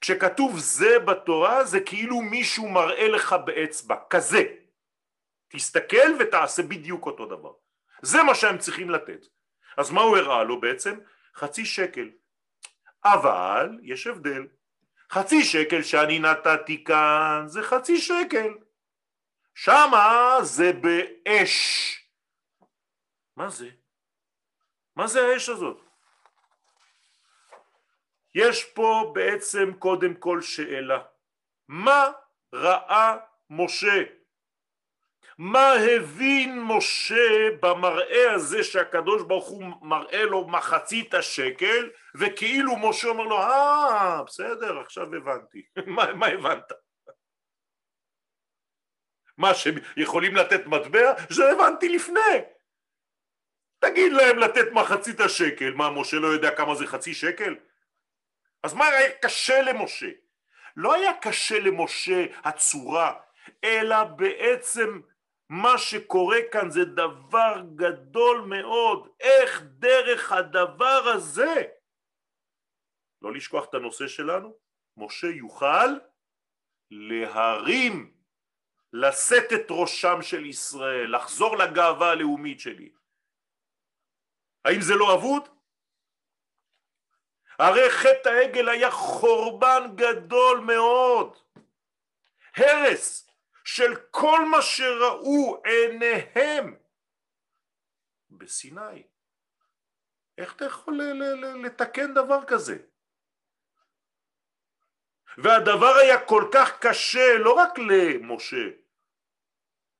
כשכתוב 0.00 0.58
זה 0.58 0.98
בתורה 0.98 1.64
זה 1.64 1.80
כאילו 1.80 2.20
מישהו 2.20 2.68
מראה 2.68 3.08
לך 3.08 3.32
באצבע, 3.32 3.96
כזה. 4.10 4.42
תסתכל 5.48 6.16
ותעשה 6.20 6.62
בדיוק 6.62 7.06
אותו 7.06 7.26
דבר. 7.26 7.52
זה 8.02 8.22
מה 8.22 8.34
שהם 8.34 8.58
צריכים 8.58 8.90
לתת. 8.90 9.26
אז 9.76 9.90
מה 9.90 10.00
הוא 10.00 10.16
הראה 10.16 10.44
לו 10.44 10.60
בעצם? 10.60 10.98
חצי 11.34 11.64
שקל. 11.64 12.10
אבל 13.04 13.78
יש 13.82 14.06
הבדל. 14.06 14.46
חצי 15.10 15.44
שקל 15.44 15.82
שאני 15.82 16.18
נתתי 16.18 16.84
כאן 16.84 17.44
זה 17.46 17.62
חצי 17.62 17.98
שקל. 17.98 18.65
שמה 19.58 20.38
זה 20.42 20.72
באש. 20.72 21.92
מה 23.36 23.48
זה? 23.48 23.68
מה 24.96 25.06
זה 25.06 25.26
האש 25.26 25.48
הזאת? 25.48 25.80
יש 28.34 28.64
פה 28.64 29.12
בעצם 29.14 29.72
קודם 29.78 30.14
כל 30.14 30.42
שאלה. 30.42 31.02
מה 31.68 32.10
ראה 32.54 33.16
משה? 33.50 34.02
מה 35.38 35.72
הבין 35.72 36.62
משה 36.62 37.50
במראה 37.62 38.32
הזה 38.34 38.64
שהקדוש 38.64 39.22
ברוך 39.22 39.48
הוא 39.48 39.64
מראה 39.82 40.24
לו 40.24 40.48
מחצית 40.48 41.14
השקל 41.14 41.90
וכאילו 42.14 42.76
משה 42.76 43.08
אומר 43.08 43.24
לו 43.24 43.38
אה 43.38 44.22
בסדר 44.26 44.80
עכשיו 44.80 45.14
הבנתי 45.14 45.66
מה, 45.86 46.12
מה 46.12 46.26
הבנת? 46.26 46.72
מה 49.38 49.54
שהם 49.54 49.74
יכולים 49.96 50.36
לתת 50.36 50.66
מטבע? 50.66 51.12
זה 51.30 51.50
הבנתי 51.52 51.88
לפני 51.88 52.40
תגיד 53.78 54.12
להם 54.12 54.38
לתת 54.38 54.72
מחצית 54.72 55.20
השקל 55.20 55.70
מה 55.74 55.90
משה 55.90 56.16
לא 56.16 56.26
יודע 56.26 56.56
כמה 56.56 56.74
זה 56.74 56.86
חצי 56.86 57.14
שקל? 57.14 57.56
אז 58.62 58.74
מה 58.74 58.86
היה 58.86 59.12
קשה 59.22 59.62
למשה? 59.62 60.10
לא 60.76 60.94
היה 60.94 61.12
קשה 61.20 61.58
למשה 61.58 62.26
הצורה 62.44 63.14
אלא 63.64 64.04
בעצם 64.04 65.00
מה 65.48 65.78
שקורה 65.78 66.38
כאן 66.52 66.70
זה 66.70 66.84
דבר 66.84 67.62
גדול 67.76 68.40
מאוד, 68.40 69.08
איך 69.20 69.62
דרך 69.62 70.32
הדבר 70.32 71.02
הזה, 71.14 71.62
לא 73.22 73.32
לשכוח 73.32 73.64
את 73.68 73.74
הנושא 73.74 74.06
שלנו, 74.08 74.54
משה 74.96 75.26
יוכל 75.26 75.88
להרים, 76.90 78.15
לשאת 78.92 79.52
את 79.52 79.66
ראשם 79.70 80.22
של 80.22 80.46
ישראל, 80.46 81.16
לחזור 81.16 81.56
לגאווה 81.56 82.10
הלאומית 82.10 82.60
שלי. 82.60 82.92
האם 84.64 84.80
זה 84.80 84.94
לא 84.94 85.14
אבוד? 85.14 85.48
הרי 87.58 87.90
חטא 87.90 88.28
העגל 88.28 88.68
היה 88.68 88.90
חורבן 88.90 89.82
גדול 89.94 90.60
מאוד, 90.60 91.36
הרס, 92.56 93.30
של 93.64 93.96
כל 94.10 94.44
מה 94.50 94.62
שראו 94.62 95.62
עיניהם 95.64 96.76
בסיני. 98.30 99.02
איך 100.38 100.56
אתה 100.56 100.64
יכול 100.64 101.00
לתקן 101.64 102.14
דבר 102.14 102.44
כזה? 102.46 102.78
והדבר 105.38 105.94
היה 106.02 106.26
כל 106.28 106.50
כך 106.54 106.78
קשה 106.80 107.38
לא 107.38 107.52
רק 107.52 107.78
למשה, 107.78 108.66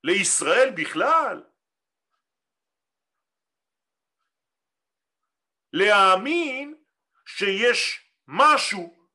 לישראל 0.05 0.73
בכלל. 0.77 1.45
להאמין 5.73 6.83
שיש 7.27 8.11
משהו 8.29 9.09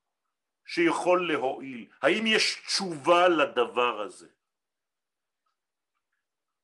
שיכול 0.66 1.28
להועיל. 1.32 1.90
האם 2.01 2.24
יש 2.28 2.62
תשובה 2.66 3.28
לדבר 3.28 4.01
הזה? 4.01 4.28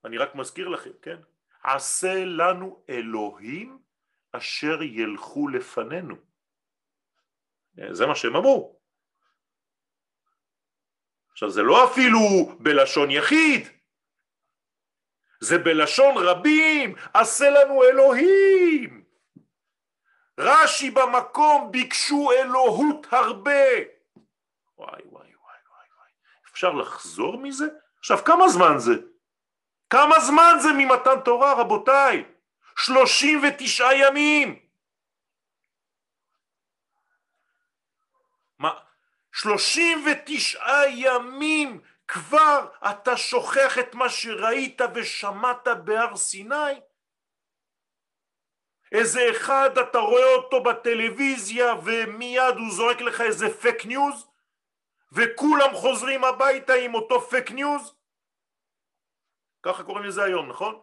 אני 0.06 0.18
רק 0.18 0.36
מזכיר 0.36 0.68
לכם, 0.68 0.92
כן? 1.02 1.18
עשה 1.64 2.26
לנו 2.26 2.84
אלוהים 2.90 3.84
אשר 4.32 4.84
ילכו 4.84 5.48
לפנינו. 5.48 6.16
זה 7.92 8.06
מה 8.06 8.16
שהם 8.16 8.36
אמרו. 8.36 8.77
עכשיו 11.38 11.50
זה 11.50 11.62
לא 11.62 11.92
אפילו 11.92 12.20
בלשון 12.60 13.12
יחיד, 13.12 13.68
זה 15.40 15.58
בלשון 15.58 16.16
רבים, 16.18 16.96
עשה 17.14 17.50
לנו 17.50 17.84
אלוהים. 17.84 19.04
רש"י 20.40 20.92
במקום 20.92 21.72
ביקשו 21.72 22.32
אלוהות 22.32 23.08
הרבה. 23.12 23.52
וואי 24.78 25.02
וואי 25.06 25.34
וואי 25.36 25.60
וואי, 25.70 26.10
אפשר 26.52 26.72
לחזור 26.72 27.38
מזה? 27.38 27.66
עכשיו 28.00 28.18
כמה 28.26 28.50
זמן 28.50 28.74
זה? 28.78 28.94
כמה 29.90 30.20
זמן 30.20 30.54
זה 30.60 30.70
ממתן 30.78 31.22
תורה 31.26 31.62
רבותיי? 31.62 32.24
שלושים 32.78 33.42
ותשעה 33.44 33.96
ימים 33.96 34.60
מה? 38.60 38.87
שלושים 39.42 40.06
ותשעה 40.06 40.90
ימים 40.90 41.82
כבר 42.08 42.70
אתה 42.92 43.18
שוכח 43.18 43.78
את 43.80 43.96
מה 43.96 44.10
שראית 44.10 44.82
ושמעת 44.96 45.68
בהר 45.86 46.16
סיני? 46.16 46.82
איזה 48.92 49.20
אחד 49.32 49.70
אתה 49.78 49.98
רואה 49.98 50.36
אותו 50.36 50.64
בטלוויזיה 50.64 51.66
ומיד 51.86 52.56
הוא 52.58 52.72
זורק 52.72 53.02
לך 53.02 53.22
איזה 53.22 53.46
fake 53.62 53.86
news 53.86 54.28
וכולם 55.12 55.74
חוזרים 55.74 56.24
הביתה 56.24 56.74
עם 56.74 56.94
אותו 56.94 57.22
fake 57.22 57.52
news 57.52 57.96
ככה 59.64 59.84
קוראים 59.84 60.06
לזה 60.06 60.24
היום, 60.24 60.50
נכון? 60.50 60.82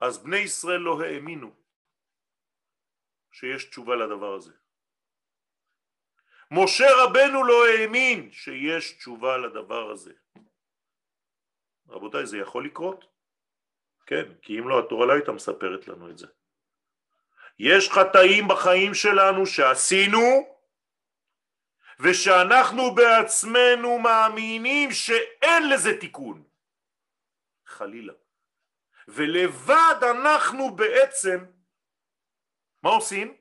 אז 0.00 0.18
בני 0.18 0.36
ישראל 0.36 0.78
לא 0.80 1.02
האמינו 1.02 1.59
שיש 3.32 3.64
תשובה 3.64 3.96
לדבר 3.96 4.34
הזה. 4.34 4.52
משה 6.50 6.86
רבנו 6.96 7.44
לא 7.44 7.66
האמין 7.66 8.32
שיש 8.32 8.92
תשובה 8.92 9.38
לדבר 9.38 9.90
הזה. 9.90 10.12
רבותיי, 11.88 12.26
זה 12.26 12.38
יכול 12.38 12.66
לקרות? 12.66 13.04
כן, 14.06 14.34
כי 14.42 14.58
אם 14.58 14.68
לא 14.68 14.78
התורה 14.78 15.06
לא 15.06 15.12
הייתה 15.12 15.32
מספרת 15.32 15.88
לנו 15.88 16.10
את 16.10 16.18
זה. 16.18 16.26
יש 17.58 17.90
חטאים 17.90 18.48
בחיים 18.48 18.94
שלנו 18.94 19.46
שעשינו 19.46 20.56
ושאנחנו 22.00 22.94
בעצמנו 22.94 23.98
מאמינים 23.98 24.90
שאין 24.92 25.68
לזה 25.68 26.00
תיקון 26.00 26.44
חלילה 27.66 28.12
ולבד 29.08 29.94
אנחנו 30.02 30.76
בעצם 30.76 31.44
מה 32.82 32.90
עושים? 32.90 33.36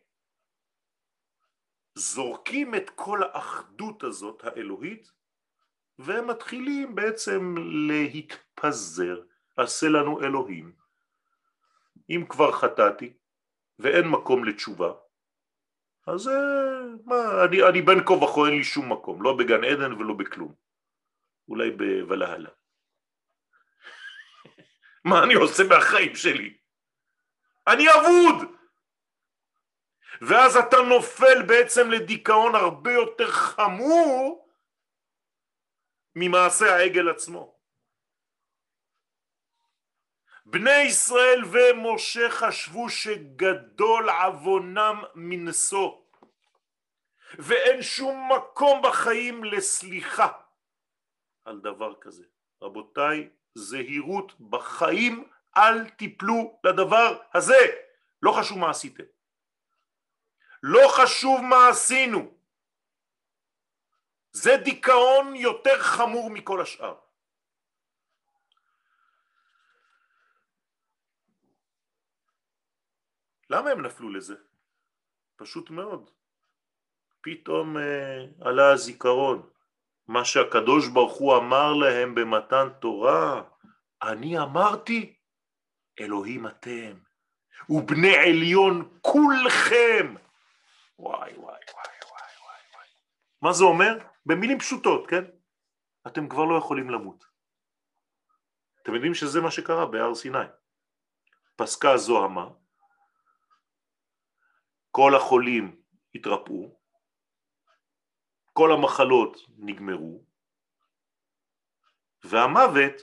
זורקים 1.96 2.76
את 2.76 2.90
כל 2.90 3.24
האחדות 3.24 4.04
הזאת 4.04 4.44
האלוהית 4.44 5.12
והם 6.00 6.28
מתחילים 6.28 6.96
בעצם 6.96 7.56
להתפזר 7.88 9.22
עשה 9.58 9.88
לנו 9.88 10.22
אלוהים 10.22 10.76
אם 12.10 12.26
כבר 12.30 12.52
חטאתי 12.52 13.14
ואין 13.80 14.08
מקום 14.08 14.46
לתשובה 14.46 14.94
אז 16.08 16.28
אה, 16.28 16.80
מה, 17.06 17.46
אני, 17.46 17.64
אני 17.70 17.82
בין 17.82 18.06
כה 18.06 18.14
וכה 18.14 18.42
אין 18.46 18.58
לי 18.58 18.64
שום 18.64 18.92
מקום, 18.92 19.22
לא 19.22 19.38
בגן 19.38 19.64
עדן 19.64 19.94
ולא 19.94 20.14
בכלום, 20.14 20.54
אולי 21.48 21.72
בוולהלה. 21.72 22.50
מה 25.10 25.24
אני 25.24 25.34
עושה 25.34 25.64
מהחיים 25.70 26.16
שלי? 26.16 26.58
אני 27.68 27.86
אבוד! 27.94 28.59
ואז 30.22 30.58
אתה 30.58 30.78
נופל 30.78 31.42
בעצם 31.48 31.92
לדיכאון 31.92 32.56
הרבה 32.56 32.92
יותר 32.92 33.32
חמור 33.32 34.50
ממעשה 36.16 36.76
העגל 36.76 37.10
עצמו. 37.10 37.56
בני 40.46 40.82
ישראל 40.82 41.44
ומשה 41.52 42.30
חשבו 42.30 42.90
שגדול 42.90 44.10
עוונם 44.10 45.04
מנשוא 45.16 46.02
ואין 47.34 47.82
שום 47.82 48.32
מקום 48.32 48.82
בחיים 48.84 49.44
לסליחה 49.44 50.28
על 51.46 51.60
דבר 51.60 51.94
כזה. 52.02 52.24
רבותיי, 52.62 53.30
זהירות 53.56 54.40
בחיים, 54.40 55.30
אל 55.58 55.90
תיפלו 55.90 56.60
לדבר 56.64 57.18
הזה. 57.34 57.66
לא 58.22 58.32
חשוב 58.32 58.58
מה 58.58 58.70
עשיתם. 58.70 59.04
לא 60.64 60.88
חשוב 60.88 61.42
מה 61.42 61.70
עשינו. 61.70 62.34
זה 64.32 64.58
דיכאון 64.64 65.36
יותר 65.36 65.80
חמור 65.80 66.30
מכל 66.30 66.62
השאר. 66.62 66.96
למה 73.50 73.70
הם 73.70 73.82
נפלו 73.82 74.10
לזה? 74.10 74.36
פשוט 75.36 75.70
מאוד. 75.70 76.12
פתאום 77.22 77.78
אה, 77.78 78.26
עלה 78.42 78.72
הזיכרון, 78.72 79.50
מה 80.08 80.26
שהקדוש 80.26 80.88
ברוך 80.88 81.14
הוא 81.14 81.38
אמר 81.38 81.74
להם 81.74 82.16
במתן 82.16 82.68
תורה, 82.82 83.44
אני 84.02 84.40
אמרתי, 84.40 85.16
אלוהים 86.00 86.48
אתם, 86.48 87.00
ובני 87.70 88.18
עליון 88.18 88.98
כולכם. 89.02 90.16
וואי 91.00 91.20
וואי 91.20 91.38
וואי 91.38 91.60
וואי 92.06 92.62
וואי. 92.74 92.88
מה 93.42 93.54
זה 93.54 93.64
אומר? 93.64 93.98
במילים 94.26 94.60
פשוטות, 94.60 95.08
כן? 95.08 95.24
אתם 96.08 96.30
כבר 96.30 96.46
לא 96.46 96.58
יכולים 96.58 96.90
למות. 96.90 97.26
אתם 98.82 98.94
יודעים 98.94 99.14
שזה 99.14 99.42
מה 99.42 99.52
שקרה 99.52 99.86
בהר 99.86 100.16
סיני. 100.16 100.38
פסקה 101.56 101.98
זוהמה, 101.98 102.50
כל 104.92 105.16
החולים 105.16 105.82
התרפאו, 106.16 106.80
כל 108.54 108.72
המחלות 108.72 109.38
נגמרו, 109.58 110.24
והמוות 112.24 113.02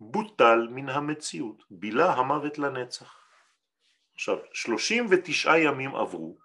בוטל 0.00 0.68
מן 0.70 0.88
המציאות, 0.88 1.62
בילע 1.70 2.12
המוות 2.12 2.58
לנצח. 2.58 3.26
עכשיו, 4.14 4.36
39 4.52 5.58
ימים 5.58 5.96
עברו, 5.96 6.38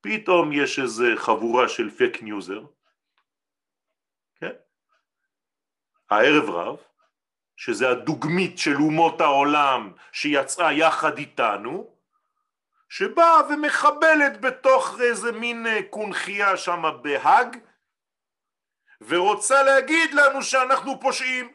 פתאום 0.00 0.52
יש 0.52 0.78
איזה 0.78 1.04
חבורה 1.16 1.68
של 1.68 1.90
fake 1.90 2.22
newser, 2.22 2.60
כן? 4.40 4.52
הערב 6.10 6.50
רב, 6.50 6.76
שזה 7.56 7.88
הדוגמית 7.88 8.58
של 8.58 8.74
אומות 8.76 9.20
העולם 9.20 9.92
שיצאה 10.12 10.72
יחד 10.72 11.18
איתנו, 11.18 11.96
שבאה 12.88 13.40
ומחבלת 13.50 14.40
בתוך 14.40 15.00
איזה 15.00 15.32
מין 15.32 15.66
אה, 15.66 15.82
קונכייה 15.90 16.56
שם 16.56 16.82
בהאג, 17.02 17.56
ורוצה 19.00 19.62
להגיד 19.62 20.14
לנו 20.14 20.42
שאנחנו 20.42 21.00
פושעים, 21.00 21.52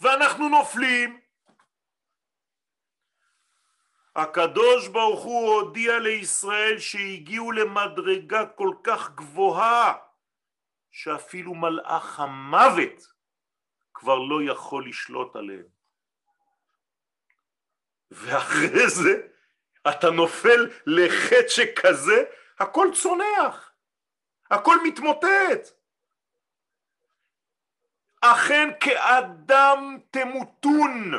ואנחנו 0.00 0.48
נופלים. 0.48 1.21
הקדוש 4.16 4.88
ברוך 4.88 5.24
הוא 5.24 5.52
הודיע 5.52 5.98
לישראל 5.98 6.78
שהגיעו 6.78 7.52
למדרגה 7.52 8.46
כל 8.46 8.74
כך 8.84 9.10
גבוהה 9.14 9.94
שאפילו 10.90 11.54
מלאך 11.54 12.20
המוות 12.20 13.12
כבר 13.94 14.18
לא 14.18 14.52
יכול 14.52 14.88
לשלוט 14.88 15.36
עליהם. 15.36 15.66
ואחרי 18.10 18.88
זה 18.88 19.28
אתה 19.88 20.10
נופל 20.10 20.70
לחטא 20.86 21.48
שכזה, 21.48 22.24
הכל 22.58 22.88
צונח, 23.02 23.72
הכל 24.50 24.76
מתמוטט. 24.84 25.68
אכן 28.20 28.68
כאדם 28.80 29.98
תמותון. 30.10 31.12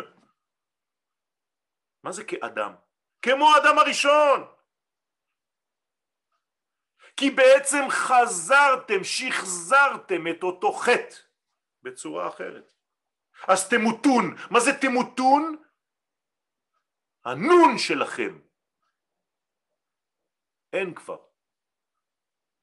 מה 2.04 2.12
זה 2.12 2.24
כאדם? 2.24 2.83
כמו 3.24 3.56
האדם 3.56 3.80
הראשון. 3.80 4.54
כי 7.18 7.32
בעצם 7.32 7.84
חזרתם, 7.90 9.04
שחזרתם 9.04 10.28
את 10.28 10.44
אותו 10.44 10.74
חטא 10.74 11.16
בצורה 11.82 12.28
אחרת. 12.28 12.74
אז 13.48 13.70
תמותון, 13.70 14.36
מה 14.52 14.60
זה 14.60 14.72
תמותון? 14.82 15.64
הנון 17.26 17.78
שלכם. 17.78 18.40
אין 20.74 20.94
כבר. 20.94 21.18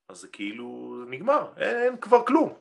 אז 0.09 0.17
זה 0.17 0.29
כאילו 0.29 0.97
נגמר, 1.09 1.53
אין, 1.57 1.77
אין 1.77 2.01
כבר 2.01 2.27
כלום. 2.27 2.61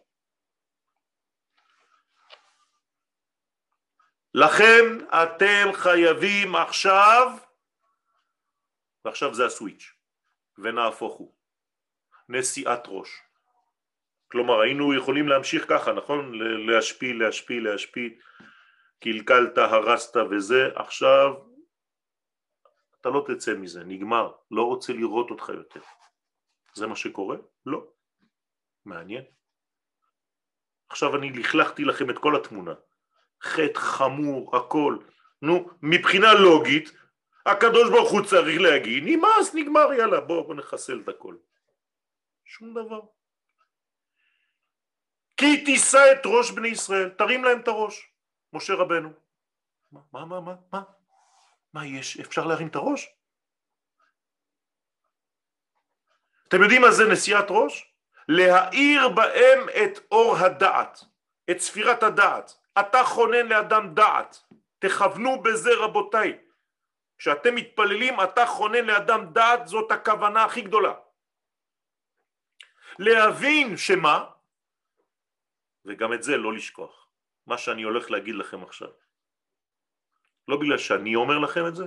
לכן 4.34 5.06
אתם 5.08 5.74
חייבים 5.74 6.56
עכשיו, 6.56 7.49
ועכשיו 9.06 9.34
זה 9.34 9.46
הסוויץ', 9.46 9.94
ונהפוך 10.58 11.14
הוא, 11.14 11.36
נשיאת 12.30 12.84
ראש. 12.88 13.10
כלומר 14.32 14.62
היינו 14.62 14.94
יכולים 14.94 15.28
להמשיך 15.28 15.66
ככה, 15.70 15.94
נכון? 15.94 16.32
להשפיל, 16.68 17.24
להשפיל, 17.24 17.70
להשפיל, 17.70 18.20
קלקלת, 19.00 19.58
הרסת 19.58 20.18
וזה, 20.32 20.70
עכשיו 20.76 21.34
אתה 23.02 23.10
לא 23.10 23.26
תצא 23.28 23.54
מזה, 23.56 23.84
נגמר, 23.84 24.32
לא 24.52 24.64
רוצה 24.64 24.94
לראות 24.94 25.32
אותך 25.32 25.50
יותר. 25.50 25.82
זה 26.74 26.88
מה 26.88 26.96
שקורה? 26.96 27.38
לא. 27.66 27.88
מעניין. 28.86 29.24
עכשיו 30.90 31.16
אני 31.16 31.30
לכלכתי 31.30 31.84
לכם 31.84 32.10
את 32.10 32.18
כל 32.18 32.36
התמונה. 32.36 32.74
חטא 33.44 33.80
חמור, 33.80 34.58
הכל. 34.58 34.98
נו, 35.42 35.70
מבחינה 35.82 36.34
לוגית, 36.34 36.92
הקדוש 37.52 37.90
ברוך 37.90 38.12
הוא 38.12 38.22
צריך 38.26 38.62
להגיד, 38.62 39.04
נמאס, 39.06 39.54
נגמר, 39.54 39.94
יאללה, 39.94 40.22
בואו 40.22 40.44
בוא 40.44 40.56
נחסל 40.56 41.00
את 41.04 41.10
הכל. 41.10 41.36
שום 42.46 42.74
דבר. 42.74 43.02
כי 45.38 45.64
תישא 45.66 46.12
את 46.12 46.26
ראש 46.26 46.52
בני 46.52 46.68
ישראל, 46.68 47.10
תרים 47.10 47.44
להם 47.44 47.60
את 47.60 47.68
הראש, 47.68 48.12
משה 48.54 48.74
רבנו. 48.74 49.10
מה, 49.92 50.02
מה, 50.14 50.26
מה, 50.26 50.40
מה, 50.42 50.56
מה? 50.74 50.82
מה 51.74 51.86
יש? 51.86 52.20
אפשר 52.20 52.46
להרים 52.46 52.68
את 52.68 52.76
הראש? 52.76 53.10
אתם 56.48 56.62
יודעים 56.62 56.82
מה 56.82 56.92
זה 56.92 57.04
נשיאת 57.12 57.46
ראש? 57.50 57.94
להאיר 58.28 59.10
בהם 59.10 59.70
את 59.70 60.00
אור 60.12 60.38
הדעת, 60.38 61.00
את 61.52 61.60
ספירת 61.60 62.04
הדעת. 62.04 62.58
אתה 62.80 63.04
חונן 63.04 63.48
לאדם 63.48 63.94
דעת, 63.94 64.44
תכוונו 64.80 65.42
בזה 65.42 65.70
רבותיי. 65.80 66.49
כשאתם 67.20 67.56
מתפללים 67.56 68.22
אתה 68.24 68.46
חונן 68.46 68.86
לאדם 68.86 69.34
דעת, 69.34 69.68
זאת 69.68 69.92
הכוונה 69.92 70.44
הכי 70.44 70.62
גדולה. 70.62 70.94
להבין 73.00 73.78
שמה? 73.78 74.30
וגם 75.86 76.14
את 76.14 76.24
זה 76.24 76.38
לא 76.38 76.54
לשכוח, 76.54 77.08
מה 77.48 77.58
שאני 77.58 77.84
הולך 77.84 78.12
להגיד 78.12 78.36
לכם 78.36 78.64
עכשיו. 78.64 78.90
לא 80.48 80.58
בגלל 80.58 80.78
שאני 80.78 81.16
אומר 81.16 81.38
לכם 81.40 81.68
את 81.68 81.76
זה, 81.76 81.86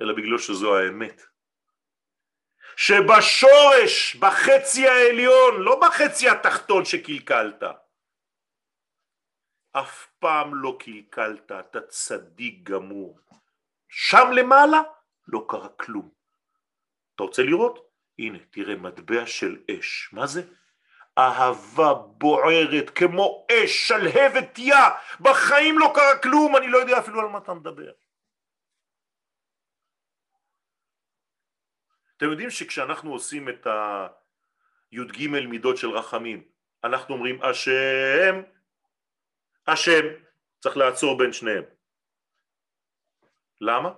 אלא 0.00 0.12
בגלל 0.12 0.38
שזו 0.38 0.78
האמת. 0.78 1.22
שבשורש, 2.76 4.16
בחצי 4.16 4.88
העליון, 4.88 5.62
לא 5.62 5.80
בחצי 5.80 6.28
התחתון 6.28 6.84
שקלקלת, 6.84 7.62
אף 9.72 10.06
פעם 10.18 10.54
לא 10.54 10.76
קלקלת, 10.80 11.52
אתה 11.52 11.80
צדיק 11.80 12.62
גמור. 12.62 13.20
שם 14.00 14.32
למעלה 14.32 14.82
לא 15.28 15.46
קרה 15.48 15.68
כלום. 15.68 16.10
אתה 17.14 17.22
רוצה 17.22 17.42
לראות? 17.42 17.90
הנה, 18.18 18.38
תראה, 18.50 18.76
מטבע 18.76 19.26
של 19.26 19.62
אש. 19.70 20.10
מה 20.12 20.26
זה? 20.26 20.42
אהבה 21.18 21.94
בוערת 21.94 22.90
כמו 22.94 23.46
אש 23.52 23.88
שלהבת 23.88 24.58
יא, 24.58 24.74
בחיים 25.20 25.78
לא 25.78 25.92
קרה 25.94 26.18
כלום, 26.22 26.56
אני 26.56 26.68
לא 26.68 26.78
יודע 26.78 26.98
אפילו 26.98 27.20
על 27.20 27.26
מה 27.26 27.38
אתה 27.38 27.54
מדבר. 27.54 27.92
אתם 32.16 32.26
יודעים 32.26 32.50
שכשאנחנו 32.50 33.12
עושים 33.12 33.48
את 33.48 33.66
הי"ג 33.66 35.28
מידות 35.28 35.76
של 35.76 35.90
רחמים, 35.90 36.48
אנחנו 36.84 37.14
אומרים 37.14 37.42
השם, 37.42 38.42
השם, 39.66 40.04
צריך 40.60 40.76
לעצור 40.76 41.18
בין 41.18 41.32
שניהם. 41.32 41.77
למה? 43.60 43.90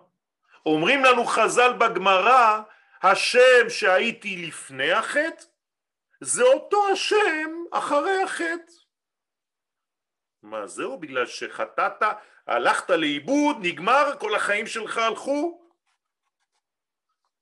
אומרים 0.67 1.05
לנו 1.05 1.25
חז"ל 1.25 1.73
בגמרא, 1.73 2.61
השם 3.03 3.69
שהייתי 3.69 4.47
לפני 4.47 4.93
החטא 4.93 5.45
זה 6.21 6.43
אותו 6.43 6.89
השם 6.93 7.51
אחרי 7.73 8.23
החטא. 8.23 8.73
מה 10.43 10.67
זהו? 10.67 10.99
בגלל 10.99 11.27
שחטאת, 11.27 12.03
הלכת 12.47 12.91
לאיבוד, 12.91 13.57
נגמר, 13.63 14.13
כל 14.21 14.35
החיים 14.35 14.67
שלך 14.67 14.99
הלכו? 14.99 15.61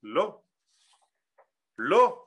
לא. 0.03 0.41
לא. 1.77 2.25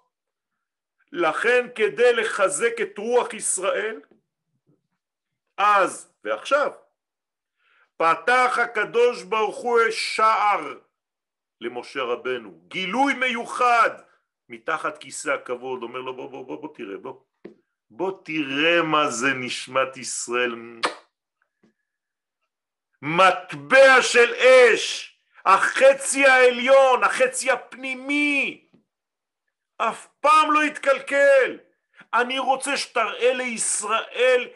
לכן 1.13 1.67
כדי 1.75 2.13
לחזק 2.13 2.73
את 2.83 2.99
רוח 2.99 3.35
ישראל, 3.35 4.01
אז 5.57 6.15
ועכשיו, 6.25 6.73
פתח 8.03 8.59
הקדוש 8.63 9.23
ברוך 9.23 9.57
הוא 9.57 9.81
שער 9.91 10.79
למשה 11.61 12.03
רבנו, 12.03 12.61
גילוי 12.69 13.15
מיוחד 13.15 13.91
מתחת 14.49 14.99
כיסא 14.99 15.31
הכבוד, 15.31 15.83
אומר 15.83 16.01
לו 16.01 16.17
בוא 16.17 16.31
בוא 16.31 16.45
בוא 16.45 16.61
בוא 16.61 16.75
תראה 16.75 16.97
בוא. 16.99 17.15
בוא 17.91 18.13
תראה 18.25 18.83
מה 18.83 19.11
זה 19.11 19.35
נשמת 19.35 19.97
ישראל. 19.97 20.55
מטבע 23.03 24.03
של 24.03 24.35
אש 24.35 25.17
החצי 25.47 26.27
העליון, 26.27 27.05
החצי 27.05 27.51
הפנימי 27.51 28.69
אף 29.77 30.07
פעם 30.21 30.53
לא 30.53 30.65
יתקלקל 30.65 31.59
אני 32.15 32.39
רוצה 32.39 32.77
שתראה 32.77 33.33
לישראל 33.35 34.49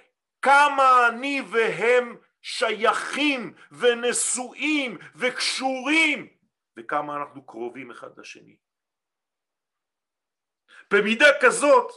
כמה 0.43 1.09
אני 1.09 1.43
והם 1.51 2.17
שייכים 2.47 3.55
ונשואים 3.73 4.99
וקשורים 5.15 6.29
וכמה 6.77 7.17
אנחנו 7.17 7.47
קרובים 7.47 7.91
אחד 7.91 8.19
לשני. 8.19 8.57
במידה 10.91 11.27
כזאת 11.43 11.93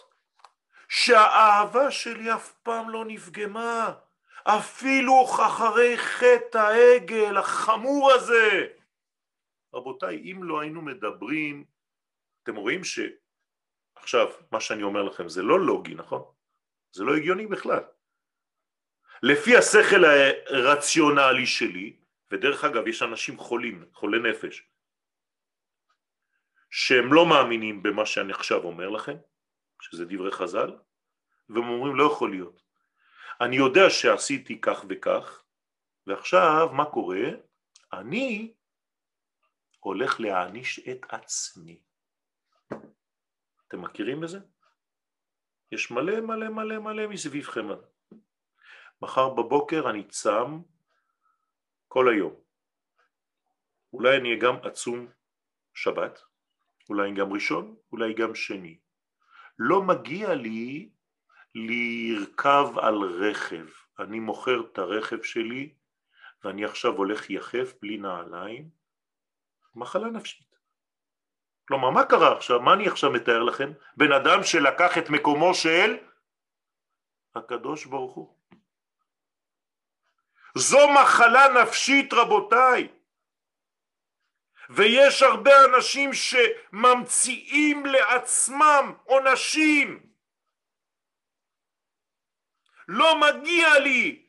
שהאהבה 0.89 1.91
שלי 1.91 2.33
אף 2.33 2.51
פעם 2.63 2.89
לא 2.89 3.05
נפגמה, 3.05 3.93
אפילו 4.43 5.25
אחרי 5.25 5.97
חטא 5.97 6.57
העגל 6.57 7.37
החמור 7.37 8.11
הזה. 8.11 8.67
רבותיי, 9.73 10.31
אם 10.31 10.43
לא 10.43 10.59
היינו 10.59 10.81
מדברים, 10.81 11.65
אתם 12.43 12.55
רואים 12.55 12.81
שעכשיו 12.83 14.27
מה 14.51 14.61
שאני 14.61 14.83
אומר 14.83 15.03
לכם 15.03 15.29
זה 15.29 15.41
לא 15.41 15.59
לוגי, 15.59 15.95
נכון? 15.95 16.23
זה 16.91 17.03
לא 17.03 17.15
הגיוני 17.15 17.47
בכלל. 17.47 17.83
לפי 19.23 19.57
השכל 19.57 20.05
הרציונלי 20.47 21.45
שלי, 21.45 21.95
ודרך 22.31 22.63
אגב 22.63 22.87
יש 22.87 23.01
אנשים 23.01 23.37
חולים, 23.37 23.85
חולי 23.93 24.19
נפש, 24.29 24.63
שהם 26.69 27.13
לא 27.13 27.25
מאמינים 27.29 27.83
במה 27.83 28.05
שאני 28.05 28.33
עכשיו 28.33 28.63
אומר 28.63 28.89
לכם, 28.89 29.17
שזה 29.81 30.05
דברי 30.05 30.31
חז"ל, 30.31 30.77
והם 31.49 31.69
אומרים 31.69 31.95
לא 31.95 32.03
יכול 32.03 32.31
להיות. 32.31 32.61
אני 33.41 33.55
יודע 33.55 33.89
שעשיתי 33.89 34.61
כך 34.61 34.85
וכך, 34.89 35.43
ועכשיו 36.07 36.69
מה 36.73 36.85
קורה? 36.85 37.29
אני 37.93 38.53
הולך 39.79 40.19
להעניש 40.19 40.79
את 40.79 41.05
עצמי. 41.09 41.81
אתם 43.67 43.81
מכירים 43.81 44.21
בזה? 44.21 44.39
יש 45.71 45.91
מלא 45.91 46.21
מלא 46.21 46.49
מלא 46.49 46.79
מלא 46.79 47.07
מסביבכם. 47.07 47.67
מחר 49.01 49.29
בבוקר 49.29 49.89
אני 49.89 50.03
צם 50.03 50.59
כל 51.87 52.09
היום. 52.09 52.33
אולי 53.93 54.17
אני 54.17 54.39
גם 54.39 54.55
עצום 54.63 55.07
שבת, 55.73 56.21
אולי 56.89 57.13
גם 57.13 57.33
ראשון, 57.33 57.75
אולי 57.91 58.13
גם 58.13 58.35
שני. 58.35 58.77
לא 59.59 59.81
מגיע 59.81 60.33
לי 60.33 60.89
לרכב 61.55 62.67
על 62.81 62.95
רכב. 62.95 63.65
אני 63.99 64.19
מוכר 64.19 64.61
את 64.71 64.77
הרכב 64.77 65.21
שלי 65.23 65.73
ואני 66.43 66.65
עכשיו 66.65 66.93
הולך 66.93 67.29
יחף 67.29 67.73
בלי 67.81 67.97
נעליים. 67.97 68.69
מחלה 69.75 70.07
נפשית. 70.07 70.55
כלומר, 71.67 71.89
מה 71.89 72.05
קרה 72.05 72.37
עכשיו? 72.37 72.61
מה 72.61 72.73
אני 72.73 72.87
עכשיו 72.87 73.11
מתאר 73.11 73.43
לכם? 73.43 73.71
בן 73.97 74.11
אדם 74.11 74.43
שלקח 74.43 74.97
את 74.97 75.09
מקומו 75.09 75.53
של 75.53 75.97
הקדוש 77.35 77.85
ברוך 77.85 78.13
הוא. 78.13 78.38
זו 80.57 80.89
מחלה 80.89 81.47
נפשית 81.61 82.13
רבותיי. 82.13 82.87
ויש 84.69 85.21
הרבה 85.21 85.51
אנשים 85.65 86.11
שממציאים 86.13 87.85
לעצמם 87.85 88.93
עונשים. 89.03 90.09
לא 92.87 93.19
מגיע 93.19 93.79
לי, 93.79 94.25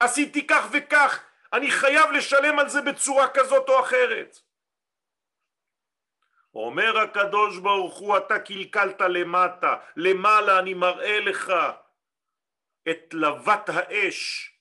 עשיתי 0.00 0.46
כך 0.46 0.66
וכך, 0.72 1.24
אני 1.52 1.70
חייב 1.70 2.10
לשלם 2.10 2.58
על 2.58 2.68
זה 2.68 2.82
בצורה 2.82 3.28
כזאת 3.34 3.68
או 3.68 3.80
אחרת. 3.80 4.38
אומר 6.54 6.98
הקדוש 6.98 7.58
ברוך 7.58 7.98
הוא 7.98 8.16
אתה 8.16 8.38
קלקלת 8.38 9.00
למטה, 9.00 9.76
למעלה 9.96 10.58
אני 10.58 10.74
מראה 10.74 11.20
לך 11.20 11.52
את 12.90 13.14
לבת 13.14 13.68
האש 13.68 14.51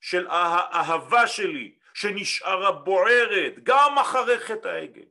של 0.00 0.26
האהבה 0.30 1.26
שלי 1.26 1.74
שנשארה 1.94 2.72
בוערת 2.72 3.54
גם 3.62 3.98
אחרי 3.98 4.38
חטא 4.38 4.68
העגל. 4.68 5.04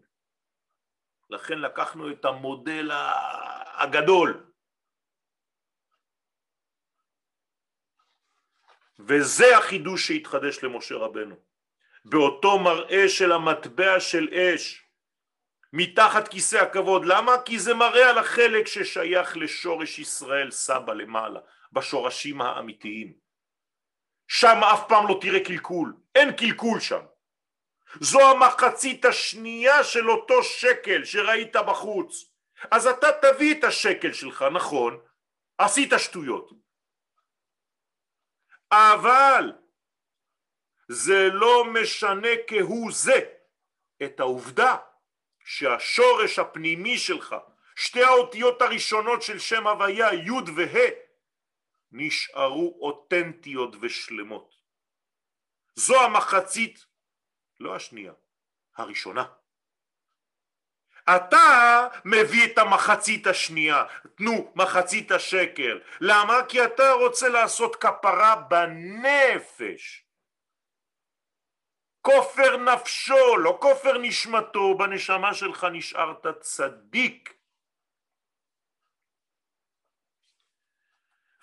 לכן 1.29 1.59
לקחנו 1.59 2.11
את 2.11 2.25
המודל 2.25 2.91
הגדול. 3.73 4.45
וזה 8.99 9.57
החידוש 9.57 10.07
שהתחדש 10.07 10.63
למשה 10.63 10.95
רבנו. 10.95 11.35
באותו 12.05 12.59
מראה 12.59 13.09
של 13.09 13.31
המטבע 13.31 13.99
של 13.99 14.29
אש 14.33 14.85
מתחת 15.73 16.27
כיסא 16.27 16.55
הכבוד. 16.55 17.05
למה? 17.05 17.31
כי 17.45 17.59
זה 17.59 17.73
מראה 17.73 18.09
על 18.09 18.17
החלק 18.17 18.67
ששייך 18.67 19.37
לשורש 19.37 19.99
ישראל 19.99 20.51
סבא 20.51 20.93
למעלה, 20.93 21.39
בשורשים 21.71 22.41
האמיתיים. 22.41 23.28
שם 24.29 24.63
אף 24.73 24.79
פעם 24.87 25.07
לא 25.07 25.17
תראה 25.21 25.45
קלקול, 25.45 25.93
אין 26.15 26.35
קלקול 26.35 26.79
שם. 26.79 27.01
זו 27.99 28.31
המחצית 28.31 29.05
השנייה 29.05 29.83
של 29.83 30.09
אותו 30.11 30.43
שקל 30.43 31.05
שראית 31.05 31.55
בחוץ. 31.55 32.25
אז 32.71 32.87
אתה 32.87 33.07
תביא 33.21 33.59
את 33.59 33.63
השקל 33.63 34.13
שלך, 34.13 34.45
נכון, 34.53 34.99
עשית 35.57 35.89
שטויות. 35.97 36.51
אבל 38.71 39.53
זה 40.87 41.29
לא 41.33 41.65
משנה 41.65 42.29
כהוא 42.47 42.91
זה 42.91 43.19
את 44.03 44.19
העובדה 44.19 44.75
שהשורש 45.45 46.39
הפנימי 46.39 46.97
שלך, 46.97 47.35
שתי 47.75 48.03
האותיות 48.03 48.61
הראשונות 48.61 49.21
של 49.21 49.39
שם 49.39 49.67
הוויה, 49.67 50.13
י' 50.13 50.51
וה', 50.55 51.08
נשארו 51.91 52.77
אותנטיות 52.81 53.75
ושלמות. 53.81 54.55
זו 55.75 56.01
המחצית, 56.01 56.85
לא 57.59 57.75
השנייה, 57.75 58.13
הראשונה. 58.77 59.25
אתה 61.15 61.87
מביא 62.05 62.45
את 62.45 62.57
המחצית 62.57 63.27
השנייה, 63.27 63.83
תנו 64.15 64.51
מחצית 64.55 65.11
השקל. 65.11 65.79
למה? 66.01 66.33
כי 66.49 66.65
אתה 66.65 66.91
רוצה 66.91 67.29
לעשות 67.29 67.75
כפרה 67.75 68.35
בנפש. 68.35 70.05
כופר 72.01 72.57
נפשו, 72.57 73.37
לא 73.37 73.57
כופר 73.61 73.97
נשמתו, 73.97 74.77
בנשמה 74.77 75.33
שלך 75.33 75.67
נשארת 75.71 76.25
צדיק. 76.39 77.38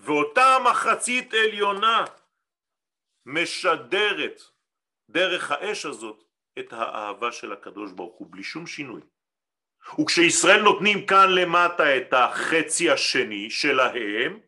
ואותה 0.06 0.56
מחצית 0.70 1.34
עליונה 1.34 2.04
משדרת 3.26 4.40
דרך 5.10 5.50
האש 5.50 5.86
הזאת 5.86 6.24
את 6.58 6.72
האהבה 6.72 7.32
של 7.32 7.52
הקדוש 7.52 7.92
ברוך 7.92 8.18
הוא 8.18 8.28
בלי 8.30 8.42
שום 8.42 8.66
שינוי. 8.66 9.00
וכשישראל 10.00 10.62
נותנים 10.62 11.06
כאן 11.06 11.30
למטה 11.30 11.96
את 11.96 12.12
החצי 12.12 12.90
השני 12.90 13.50
שלהם, 13.50 14.40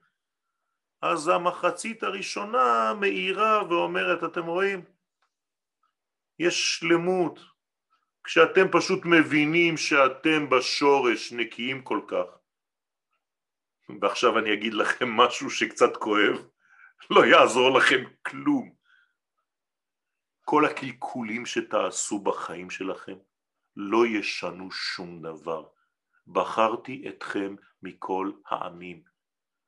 אז 1.02 1.28
המחצית 1.28 2.02
הראשונה 2.02 2.94
מאירה 3.00 3.62
ואומרת, 3.68 4.24
אתם 4.24 4.46
רואים, 4.46 4.84
יש 6.38 6.78
שלמות. 6.78 7.40
כשאתם 8.24 8.66
פשוט 8.72 9.04
מבינים 9.04 9.76
שאתם 9.76 10.50
בשורש 10.50 11.32
נקיים 11.32 11.82
כל 11.82 12.00
כך, 12.08 12.37
ועכשיו 14.00 14.38
אני 14.38 14.52
אגיד 14.52 14.74
לכם 14.74 15.08
משהו 15.08 15.50
שקצת 15.50 15.96
כואב, 15.96 16.46
לא 17.10 17.26
יעזור 17.26 17.78
לכם 17.78 18.04
כלום. 18.26 18.74
כל 20.44 20.64
הקלקולים 20.64 21.46
שתעשו 21.46 22.18
בחיים 22.18 22.70
שלכם 22.70 23.16
לא 23.76 24.06
ישנו 24.06 24.70
שום 24.70 25.22
דבר. 25.22 25.66
בחרתי 26.26 27.04
אתכם 27.08 27.56
מכל 27.82 28.32
העמים. 28.46 29.02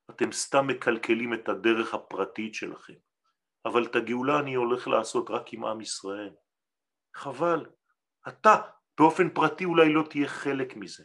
אתם 0.09 0.31
סתם 0.31 0.67
מקלקלים 0.67 1.33
את 1.33 1.49
הדרך 1.49 1.93
הפרטית 1.93 2.55
שלכם. 2.55 2.93
אבל 3.65 3.85
את 3.85 3.95
הגאולה 3.95 4.39
אני 4.39 4.53
הולך 4.53 4.87
לעשות 4.87 5.29
רק 5.29 5.53
עם 5.53 5.65
עם 5.65 5.81
ישראל. 5.81 6.33
חבל. 7.15 7.65
אתה 8.27 8.55
באופן 8.97 9.29
פרטי 9.29 9.65
אולי 9.65 9.93
לא 9.93 10.03
תהיה 10.09 10.27
חלק 10.27 10.75
מזה. 10.75 11.03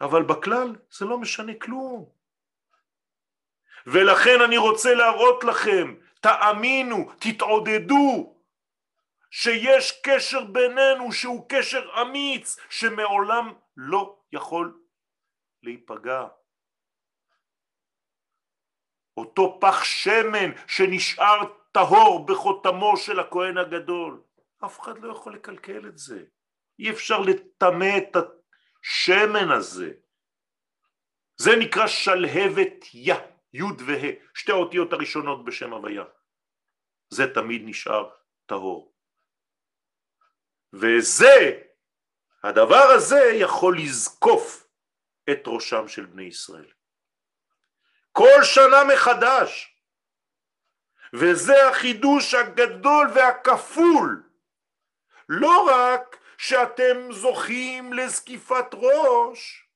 אבל 0.00 0.22
בכלל 0.22 0.76
זה 0.90 1.04
לא 1.04 1.18
משנה 1.18 1.52
כלום. 1.54 2.10
ולכן 3.86 4.40
אני 4.44 4.56
רוצה 4.58 4.94
להראות 4.94 5.44
לכם, 5.44 5.94
תאמינו, 6.20 7.12
תתעודדו, 7.18 8.34
שיש 9.30 10.00
קשר 10.02 10.44
בינינו 10.44 11.12
שהוא 11.12 11.48
קשר 11.48 12.00
אמיץ, 12.02 12.56
שמעולם 12.70 13.52
לא 13.76 14.18
יכול 14.32 14.80
להיפגע. 15.62 16.26
אותו 19.16 19.58
פח 19.60 19.84
שמן 19.84 20.50
שנשאר 20.66 21.44
טהור 21.72 22.26
בחותמו 22.26 22.96
של 22.96 23.20
הכהן 23.20 23.58
הגדול, 23.58 24.22
אף 24.64 24.80
אחד 24.80 24.98
לא 24.98 25.12
יכול 25.12 25.34
לקלקל 25.34 25.86
את 25.86 25.98
זה. 25.98 26.24
אי 26.78 26.90
אפשר 26.90 27.20
לטמא 27.20 27.98
את 27.98 28.16
השמן 28.84 29.50
הזה. 29.50 29.90
זה 31.36 31.50
נקרא 31.60 31.86
שלהבת 31.86 32.94
יה. 32.94 33.16
י' 33.52 33.62
וה', 33.62 34.10
שתי 34.34 34.52
האותיות 34.52 34.92
הראשונות 34.92 35.44
בשם 35.44 35.72
הוויה. 35.72 36.04
זה 37.10 37.34
תמיד 37.34 37.62
נשאר 37.64 38.10
טהור. 38.46 38.94
וזה, 40.72 41.62
הדבר 42.44 42.84
הזה 42.96 43.20
יכול 43.34 43.78
לזקוף 43.78 44.68
את 45.30 45.42
ראשם 45.46 45.88
של 45.88 46.06
בני 46.06 46.22
ישראל. 46.22 46.70
כל 48.12 48.42
שנה 48.42 48.84
מחדש. 48.94 49.74
וזה 51.12 51.68
החידוש 51.68 52.34
הגדול 52.34 53.06
והכפול. 53.14 54.30
לא 55.28 55.66
רק 55.70 56.17
שאתם 56.38 57.12
זוכים 57.12 57.92
לזקיפת 57.92 58.66
ראש, 58.72 59.68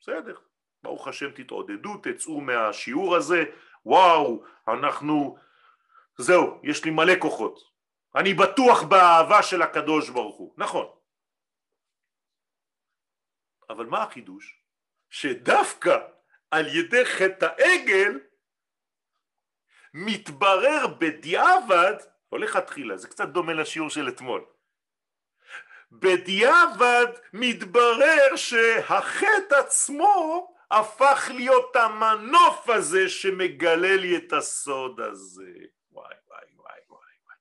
בסדר, 0.00 0.38
ברוך 0.82 1.08
השם 1.08 1.30
תתעודדו, 1.30 1.96
תצאו 2.02 2.40
מהשיעור 2.40 3.16
הזה, 3.16 3.44
וואו, 3.86 4.44
אנחנו, 4.68 5.36
זהו, 6.18 6.60
יש 6.62 6.84
לי 6.84 6.90
מלא 6.90 7.12
כוחות, 7.18 7.58
אני 8.16 8.34
בטוח 8.34 8.82
באהבה 8.82 9.42
של 9.42 9.62
הקדוש 9.62 10.10
ברוך 10.10 10.36
הוא, 10.36 10.54
נכון. 10.56 10.86
אבל 13.70 13.86
מה 13.86 14.02
החידוש? 14.02 14.62
שדווקא 15.10 15.98
על 16.50 16.66
ידי 16.66 17.04
חטא 17.04 17.48
העגל 17.58 18.20
מתברר 19.94 20.86
בדיעבד, 20.98 21.94
לא 22.32 22.38
לכתחילה, 22.38 22.96
זה 22.96 23.08
קצת 23.08 23.28
דומה 23.28 23.52
לשיעור 23.52 23.90
של 23.90 24.08
אתמול, 24.08 24.44
בדיעבד 25.92 27.06
מתברר 27.32 28.36
שהחטא 28.36 29.54
עצמו 29.54 30.54
הפך 30.70 31.30
להיות 31.34 31.76
המנוף 31.76 32.68
הזה 32.68 33.08
שמגלה 33.08 33.96
לי 33.96 34.16
את 34.16 34.32
הסוד 34.32 35.00
הזה. 35.00 35.52
וואי 35.92 36.14
וואי 36.28 36.44
וואי 36.56 36.80
וואי 36.88 37.14
וואי. 37.24 37.36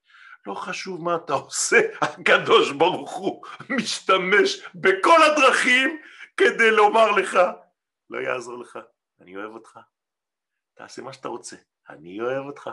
לא 0.45 0.53
חשוב 0.53 1.03
מה 1.03 1.15
אתה 1.15 1.33
עושה, 1.33 1.77
הקדוש 2.01 2.71
ברוך 2.71 3.11
הוא 3.11 3.45
משתמש 3.69 4.65
בכל 4.75 5.19
הדרכים 5.23 6.01
כדי 6.37 6.71
לומר 6.71 7.11
לך, 7.11 7.39
לא 8.09 8.19
יעזור 8.19 8.57
לך, 8.57 8.79
אני 9.21 9.37
אוהב 9.37 9.51
אותך, 9.51 9.79
תעשה 10.73 11.01
מה 11.01 11.13
שאתה 11.13 11.27
רוצה, 11.27 11.55
אני 11.89 12.21
אוהב 12.21 12.45
אותך. 12.45 12.69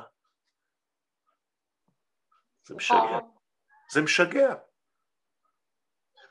זה 2.65 2.75
משגע, 2.75 3.19
זה 3.91 4.03
משגע. 4.03 4.55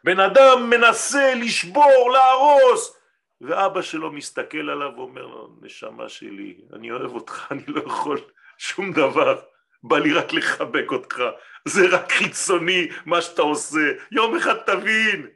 בן 0.08 0.20
אדם 0.20 0.70
מנסה 0.70 1.36
לשבור, 1.36 2.12
להרוס, 2.14 2.98
ואבא 3.42 3.82
שלו 3.82 4.12
מסתכל 4.12 4.70
עליו 4.70 4.92
ואומר 4.96 5.26
לו, 5.26 5.50
נשמה 5.62 6.10
שלי, 6.10 6.62
אני 6.74 6.92
אוהב 6.92 7.16
אותך, 7.16 7.48
אני 7.52 7.64
לא 7.68 7.82
יכול 7.86 8.32
שום 8.58 8.94
דבר, 8.94 9.42
בא 9.84 9.98
לי 9.98 10.14
רק 10.14 10.34
לחבק 10.34 10.92
אותך, 10.92 11.22
זה 11.68 11.82
רק 11.92 12.12
חיצוני 12.12 12.88
מה 13.06 13.22
שאתה 13.22 13.42
עושה, 13.42 13.80
יום 14.12 14.38
אחד 14.38 14.56
תבין. 14.66 15.28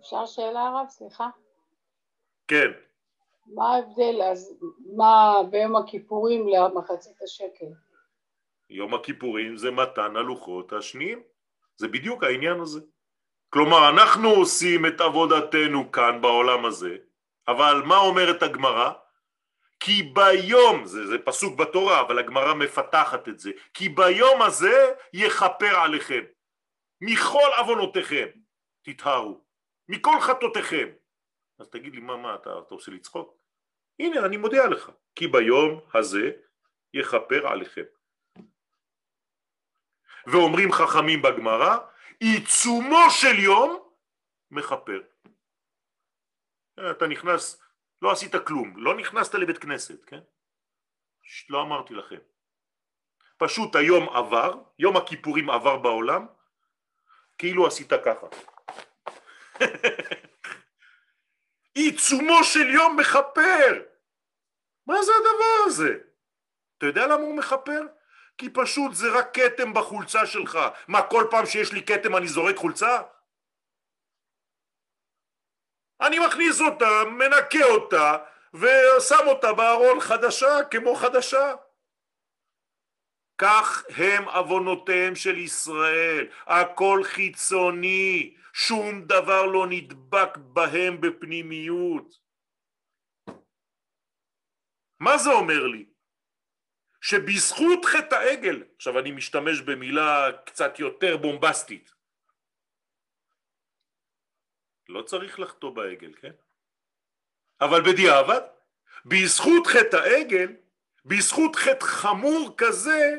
אפשר 0.00 0.26
שאלה 0.26 0.60
הרב, 0.60 0.86
סליחה? 0.88 1.28
כן. 2.48 2.70
מה 3.46 3.74
ההבדל, 3.74 4.22
אז 4.30 4.58
מה 4.96 5.34
ביום 5.50 5.76
הכיפורים 5.76 6.48
למחצית 6.48 7.22
השקל? 7.22 7.66
יום 8.70 8.94
הכיפורים 8.94 9.56
זה 9.56 9.70
מתן 9.70 10.16
הלוחות 10.16 10.72
השניים. 10.72 11.35
זה 11.76 11.88
בדיוק 11.88 12.24
העניין 12.24 12.60
הזה. 12.60 12.80
כלומר, 13.50 13.88
אנחנו 13.88 14.28
עושים 14.28 14.86
את 14.86 15.00
עבודתנו 15.00 15.92
כאן 15.92 16.20
בעולם 16.20 16.64
הזה, 16.64 16.96
אבל 17.48 17.82
מה 17.84 17.96
אומרת 17.98 18.42
הגמרא? 18.42 18.92
כי 19.80 20.02
ביום, 20.02 20.86
זה, 20.86 21.06
זה 21.06 21.18
פסוק 21.18 21.58
בתורה, 21.58 22.00
אבל 22.00 22.18
הגמרא 22.18 22.54
מפתחת 22.54 23.28
את 23.28 23.38
זה, 23.38 23.50
כי 23.74 23.88
ביום 23.88 24.42
הזה 24.42 24.92
יכפר 25.12 25.76
עליכם, 25.76 26.24
מכל 27.00 27.48
עוונותיכם 27.58 28.26
תטהרו, 28.82 29.44
מכל 29.88 30.20
חטאותיכם. 30.20 30.88
אז 31.58 31.68
תגיד 31.68 31.94
לי, 31.94 32.00
מה, 32.00 32.16
מה, 32.16 32.34
אתה, 32.34 32.58
אתה 32.66 32.74
עושה 32.74 32.92
לי 32.92 32.98
צחוק? 32.98 33.36
הנה, 33.98 34.26
אני 34.26 34.36
מודיע 34.36 34.66
לך, 34.66 34.90
כי 35.14 35.26
ביום 35.26 35.80
הזה 35.94 36.30
יכפר 36.94 37.46
עליכם. 37.46 37.84
ואומרים 40.26 40.72
חכמים 40.72 41.22
בגמרא, 41.22 41.76
עיצומו 42.20 43.10
של 43.10 43.38
יום 43.38 43.88
מכפר. 44.50 45.02
אתה 46.90 47.06
נכנס, 47.06 47.62
לא 48.02 48.12
עשית 48.12 48.36
כלום, 48.46 48.74
לא 48.76 48.96
נכנסת 48.96 49.34
לבית 49.34 49.58
כנסת, 49.58 50.04
כן? 50.04 50.20
לא 51.48 51.62
אמרתי 51.62 51.94
לכם. 51.94 52.18
פשוט 53.38 53.76
היום 53.76 54.08
עבר, 54.08 54.54
יום 54.78 54.96
הכיפורים 54.96 55.50
עבר 55.50 55.76
בעולם, 55.76 56.26
כאילו 57.38 57.66
עשית 57.66 57.92
ככה. 58.04 58.26
עיצומו 61.74 62.44
של 62.44 62.70
יום 62.70 62.96
מכפר! 62.96 63.82
מה 64.86 65.02
זה 65.02 65.12
הדבר 65.20 65.66
הזה? 65.66 65.98
אתה 66.78 66.86
יודע 66.86 67.06
למה 67.06 67.22
הוא 67.22 67.36
מכפר? 67.36 67.80
כי 68.38 68.50
פשוט 68.50 68.94
זה 68.94 69.06
רק 69.18 69.34
כתם 69.34 69.74
בחולצה 69.74 70.26
שלך. 70.26 70.58
מה, 70.88 71.02
כל 71.02 71.26
פעם 71.30 71.46
שיש 71.46 71.72
לי 71.72 71.82
כתם 71.82 72.16
אני 72.16 72.28
זורק 72.28 72.56
חולצה? 72.56 73.02
אני 76.00 76.18
מכניס 76.18 76.60
אותה, 76.60 77.04
מנקה 77.10 77.64
אותה, 77.64 78.16
ושם 78.54 79.26
אותה 79.26 79.52
בארון 79.52 80.00
חדשה 80.00 80.64
כמו 80.70 80.94
חדשה. 80.94 81.54
כך 83.38 83.84
הם 83.96 84.28
עוונותיהם 84.28 85.14
של 85.14 85.38
ישראל, 85.38 86.26
הכל 86.46 87.00
חיצוני, 87.04 88.36
שום 88.52 89.02
דבר 89.02 89.46
לא 89.46 89.66
נדבק 89.70 90.36
בהם 90.36 91.00
בפנימיות. 91.00 92.18
מה 95.00 95.18
זה 95.18 95.30
אומר 95.30 95.66
לי? 95.66 95.95
שבזכות 97.08 97.84
חטא 97.84 98.14
העגל, 98.14 98.64
עכשיו 98.76 98.98
אני 98.98 99.10
משתמש 99.10 99.60
במילה 99.60 100.28
קצת 100.46 100.78
יותר 100.78 101.16
בומבסטית, 101.16 101.94
לא 104.88 105.02
צריך 105.02 105.40
לחטוא 105.40 105.70
בעגל, 105.70 106.14
כן? 106.14 106.32
אבל 107.60 107.80
בדיעבד, 107.92 108.40
בזכות 109.04 109.66
חטא 109.66 109.96
העגל, 109.96 110.56
בזכות 111.04 111.56
חטא 111.56 111.84
חמור 111.84 112.54
כזה, 112.56 113.16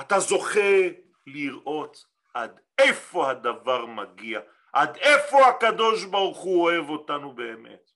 אתה 0.00 0.18
זוכה 0.18 0.88
לראות 1.26 2.06
עד 2.34 2.60
איפה 2.78 3.30
הדבר 3.30 3.86
מגיע, 3.86 4.40
עד 4.72 4.96
איפה 4.96 5.48
הקדוש 5.48 6.04
ברוך 6.04 6.38
הוא 6.38 6.62
אוהב 6.62 6.88
אותנו 6.88 7.32
באמת. 7.32 7.90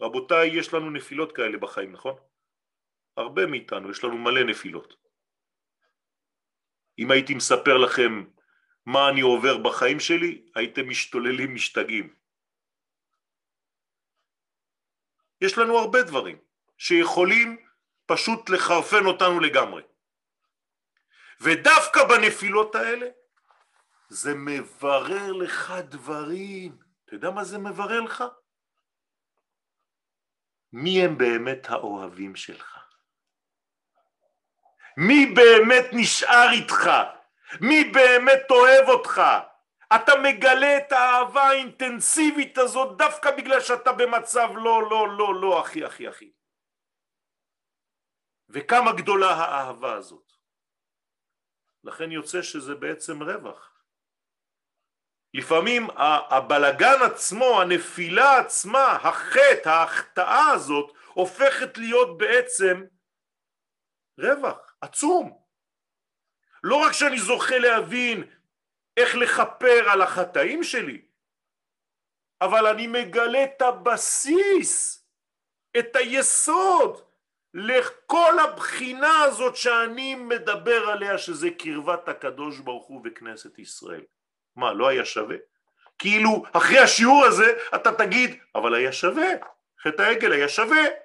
רבותיי, 0.00 0.58
יש 0.58 0.74
לנו 0.74 0.90
נפילות 0.90 1.32
כאלה 1.32 1.58
בחיים, 1.58 1.92
נכון? 1.92 2.31
הרבה 3.16 3.46
מאיתנו, 3.46 3.90
יש 3.90 4.04
לנו 4.04 4.18
מלא 4.18 4.42
נפילות. 4.44 4.94
אם 6.98 7.10
הייתי 7.10 7.34
מספר 7.34 7.78
לכם 7.78 8.24
מה 8.86 9.08
אני 9.08 9.20
עובר 9.20 9.58
בחיים 9.58 10.00
שלי, 10.00 10.46
הייתם 10.54 10.88
משתוללים 10.88 11.54
משתגעים. 11.54 12.14
יש 15.40 15.58
לנו 15.58 15.78
הרבה 15.78 16.02
דברים 16.02 16.38
שיכולים 16.78 17.66
פשוט 18.06 18.50
לחרפן 18.50 19.06
אותנו 19.06 19.40
לגמרי. 19.40 19.82
ודווקא 21.40 22.00
בנפילות 22.08 22.74
האלה 22.74 23.06
זה 24.08 24.34
מברר 24.34 25.32
לך 25.32 25.72
דברים. 25.88 26.78
אתה 27.04 27.14
יודע 27.14 27.30
מה 27.30 27.44
זה 27.44 27.58
מברר 27.58 28.00
לך? 28.00 28.24
מי 30.72 31.04
הם 31.04 31.18
באמת 31.18 31.66
האוהבים 31.70 32.36
שלך? 32.36 32.71
מי 34.96 35.26
באמת 35.26 35.84
נשאר 35.92 36.48
איתך? 36.52 36.90
מי 37.60 37.84
באמת 37.84 38.50
אוהב 38.50 38.88
אותך? 38.88 39.22
אתה 39.96 40.12
מגלה 40.22 40.76
את 40.76 40.92
האהבה 40.92 41.42
האינטנסיבית 41.42 42.58
הזאת 42.58 42.98
דווקא 42.98 43.30
בגלל 43.30 43.60
שאתה 43.60 43.92
במצב 43.92 44.48
לא, 44.54 44.90
לא, 44.90 45.18
לא, 45.18 45.40
לא, 45.40 45.60
אחי, 45.60 45.86
אחי, 45.86 46.08
אחי. 46.08 46.32
וכמה 48.48 48.92
גדולה 48.92 49.30
האהבה 49.30 49.94
הזאת. 49.94 50.32
לכן 51.84 52.12
יוצא 52.12 52.42
שזה 52.42 52.74
בעצם 52.74 53.22
רווח. 53.22 53.72
לפעמים 55.34 55.86
הבלגן 56.30 57.02
עצמו, 57.06 57.60
הנפילה 57.60 58.38
עצמה, 58.38 58.86
החטא, 58.92 59.68
ההחטאה 59.68 60.50
הזאת, 60.54 60.92
הופכת 61.14 61.78
להיות 61.78 62.18
בעצם 62.18 62.84
רווח. 64.18 64.71
עצום. 64.82 65.38
לא 66.64 66.76
רק 66.76 66.92
שאני 66.92 67.18
זוכה 67.18 67.58
להבין 67.58 68.24
איך 68.96 69.14
לכפר 69.14 69.90
על 69.90 70.02
החטאים 70.02 70.64
שלי, 70.64 71.02
אבל 72.40 72.66
אני 72.66 72.86
מגלה 72.86 73.44
את 73.44 73.62
הבסיס, 73.62 75.04
את 75.78 75.96
היסוד 75.96 77.02
לכל 77.54 78.32
הבחינה 78.44 79.22
הזאת 79.22 79.56
שאני 79.56 80.14
מדבר 80.14 80.88
עליה 80.88 81.18
שזה 81.18 81.50
קרבת 81.50 82.08
הקדוש 82.08 82.58
ברוך 82.58 82.86
הוא 82.86 83.00
וכנסת 83.04 83.58
ישראל. 83.58 84.04
מה, 84.56 84.72
לא 84.72 84.88
היה 84.88 85.04
שווה? 85.04 85.36
כאילו 85.98 86.42
אחרי 86.52 86.78
השיעור 86.78 87.24
הזה 87.24 87.58
אתה 87.74 87.92
תגיד, 87.92 88.38
אבל 88.54 88.74
היה 88.74 88.92
שווה, 88.92 89.28
חטא 89.82 90.02
העגל 90.02 90.32
היה 90.32 90.48
שווה. 90.48 91.01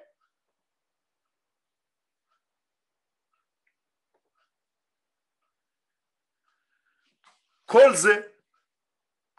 כל 7.70 7.94
זה 7.94 8.20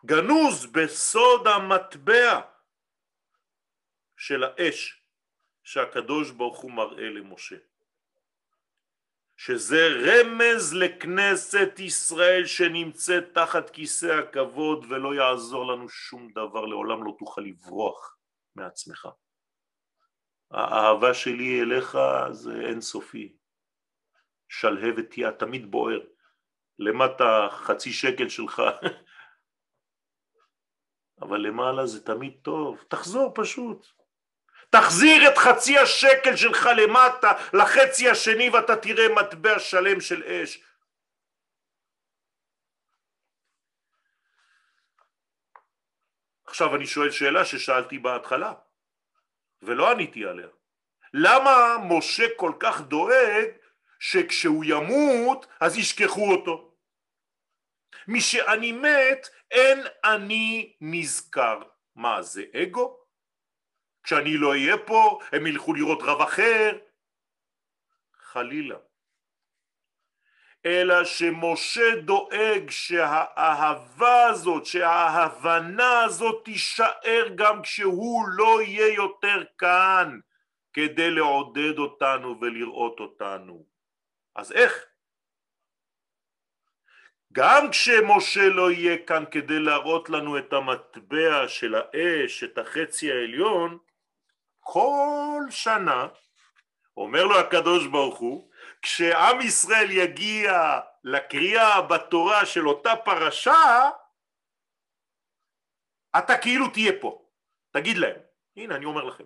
גנוז 0.06 0.66
בסוד 0.66 1.48
המטבע 1.48 2.42
של 4.18 4.44
האש 4.44 5.04
שהקדוש 5.64 6.32
ברוך 6.32 6.60
הוא 6.60 6.72
מראה 6.72 7.10
למשה 7.10 7.56
שזה 9.38 9.88
רמז 9.88 10.74
לכנסת 10.74 11.80
ישראל 11.80 12.46
שנמצאת 12.46 13.24
תחת 13.34 13.70
כיסא 13.70 14.06
הכבוד 14.06 14.86
ולא 14.90 15.16
יעזור 15.16 15.74
לנו 15.74 15.90
שום 15.90 16.32
דבר, 16.32 16.66
לעולם 16.66 17.04
לא 17.04 17.16
תוכל 17.20 17.42
לברוח 17.42 18.18
מעצמך. 18.56 19.08
האהבה 20.52 21.14
שלי 21.14 21.62
אליך 21.62 21.98
זה 22.32 22.54
אינסופי, 22.70 23.38
שלהבת 24.50 25.10
תהיה 25.10 25.32
תמיד 25.32 25.72
בוער, 25.72 26.00
למטה 26.80 27.48
חצי 27.52 27.94
שקל 27.94 28.30
שלך 28.30 28.62
אבל 31.22 31.38
למעלה 31.38 31.86
זה 31.86 32.06
תמיד 32.06 32.34
טוב, 32.42 32.84
תחזור 32.88 33.32
פשוט. 33.36 33.88
תחזיר 34.70 35.30
את 35.30 35.38
חצי 35.38 35.78
השקל 35.78 36.36
שלך 36.36 36.70
למטה 36.78 37.32
לחצי 37.54 38.10
השני 38.10 38.50
ואתה 38.50 38.76
תראה 38.76 39.16
מטבע 39.16 39.60
שלם 39.60 40.02
של 40.02 40.24
אש. 40.24 40.64
עכשיו 46.46 46.76
אני 46.76 46.88
שואל 46.88 47.12
שאלה 47.12 47.46
ששאלתי 47.46 48.00
בהתחלה 48.00 48.54
ולא 49.62 49.92
עניתי 49.92 50.26
עליה. 50.26 50.48
למה 51.14 51.76
משה 51.90 52.24
כל 52.38 52.54
כך 52.60 52.82
דואג 52.82 53.48
שכשהוא 54.00 54.64
ימות 54.68 55.48
אז 55.60 55.78
ישכחו 55.78 56.32
אותו? 56.32 56.69
משאני 58.08 58.72
מת 58.72 59.28
אין 59.52 59.80
אני 60.04 60.74
נזכר. 60.82 61.60
מה 61.96 62.22
זה 62.22 62.44
אגו? 62.56 63.00
כשאני 64.04 64.38
לא 64.38 64.50
אהיה 64.50 64.78
פה 64.78 65.20
הם 65.32 65.48
ילכו 65.48 65.74
לראות 65.74 66.00
רב 66.02 66.22
אחר? 66.22 66.78
חלילה. 68.14 68.78
אלא 70.66 71.06
שמשה 71.06 71.96
דואג 71.96 72.70
שהאהבה 72.70 74.26
הזאת, 74.26 74.66
שההבנה 74.66 76.02
הזאת 76.04 76.46
תישאר 76.46 77.28
גם 77.36 77.62
כשהוא 77.62 78.28
לא 78.30 78.62
יהיה 78.62 78.94
יותר 78.94 79.44
כאן 79.58 80.20
כדי 80.74 81.12
לעודד 81.12 81.78
אותנו 81.78 82.42
ולראות 82.42 83.00
אותנו. 83.00 83.66
אז 84.36 84.52
איך? 84.52 84.86
גם 87.34 87.70
כשמשה 87.72 88.50
לא 88.50 88.72
יהיה 88.72 88.98
כאן 89.06 89.24
כדי 89.32 89.60
להראות 89.60 90.10
לנו 90.10 90.38
את 90.38 90.54
המטבע 90.54 91.48
של 91.48 91.76
האש, 91.76 92.44
את 92.44 92.58
החצי 92.58 93.12
העליון, 93.12 93.78
כל 94.60 95.42
שנה, 95.50 96.08
אומר 96.98 97.26
לו 97.26 97.40
הקדוש 97.40 97.88
ברוך 97.88 98.20
הוא, 98.20 98.52
כשעם 98.82 99.42
ישראל 99.42 99.92
יגיע 99.92 100.80
לקריאה 101.04 101.82
בתורה 101.82 102.46
של 102.46 102.68
אותה 102.68 102.96
פרשה, 102.96 103.90
אתה 106.18 106.38
כאילו 106.38 106.70
תהיה 106.70 106.92
פה, 107.02 107.26
תגיד 107.72 107.98
להם, 107.98 108.22
הנה 108.58 108.76
אני 108.76 108.86
אומר 108.86 109.04
לכם, 109.04 109.24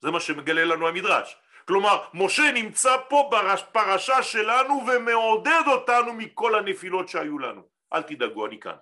זה 0.00 0.10
מה 0.10 0.20
שמגלה 0.20 0.64
לנו 0.64 0.88
המדרש, 0.88 1.36
כלומר 1.68 2.04
משה 2.14 2.52
נמצא 2.54 2.96
פה 3.08 3.30
בפרשה 3.32 4.22
שלנו 4.22 4.80
ומעודד 4.86 5.62
אותנו 5.66 6.12
מכל 6.12 6.54
הנפילות 6.54 7.08
שהיו 7.08 7.38
לנו. 7.38 7.62
אל 7.92 8.02
תדאגו 8.02 8.46
אני 8.46 8.60
כאן. 8.60 8.76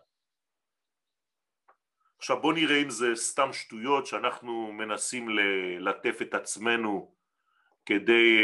עכשיו 2.18 2.40
בוא 2.40 2.52
נראה 2.52 2.82
אם 2.82 2.90
זה 2.90 3.06
סתם 3.14 3.52
שטויות 3.52 4.06
שאנחנו 4.06 4.72
מנסים 4.72 5.28
ללטף 5.28 6.22
את 6.22 6.34
עצמנו 6.34 7.14
כדי 7.86 8.36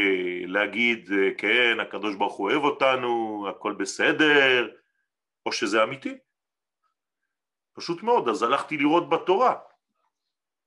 להגיד 0.46 1.10
כן 1.38 1.80
הקדוש 1.80 2.14
ברוך 2.14 2.34
הוא 2.34 2.50
אוהב 2.50 2.64
אותנו 2.64 3.46
הכל 3.50 3.72
בסדר 3.72 4.68
או 5.46 5.52
שזה 5.52 5.82
אמיתי? 5.82 6.14
פשוט 7.72 8.02
מאוד 8.02 8.28
אז 8.28 8.42
הלכתי 8.42 8.76
לראות 8.76 9.08
בתורה. 9.08 9.54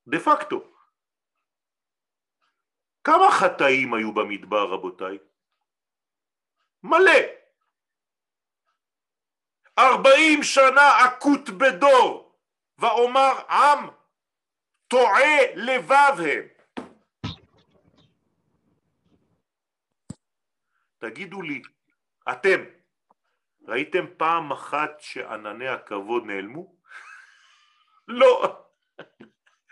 דה 0.07 0.19
פקטו 0.19 0.63
כמה 3.09 3.31
חטאים 3.31 3.93
היו 3.93 4.13
במדבר 4.13 4.73
רבותיי? 4.73 5.17
מלא. 6.83 7.19
ארבעים 9.79 10.43
שנה 10.43 11.05
עקות 11.05 11.49
בדור 11.49 12.35
ואומר 12.77 13.31
עם 13.49 13.89
טועה 14.87 15.55
לבב 15.55 16.13
הם. 16.17 16.47
תגידו 20.97 21.41
לי, 21.41 21.61
אתם 22.31 22.63
ראיתם 23.67 24.05
פעם 24.17 24.51
אחת 24.51 24.99
שענני 24.99 25.67
הכבוד 25.67 26.25
נעלמו? 26.25 26.75
לא. 28.07 28.65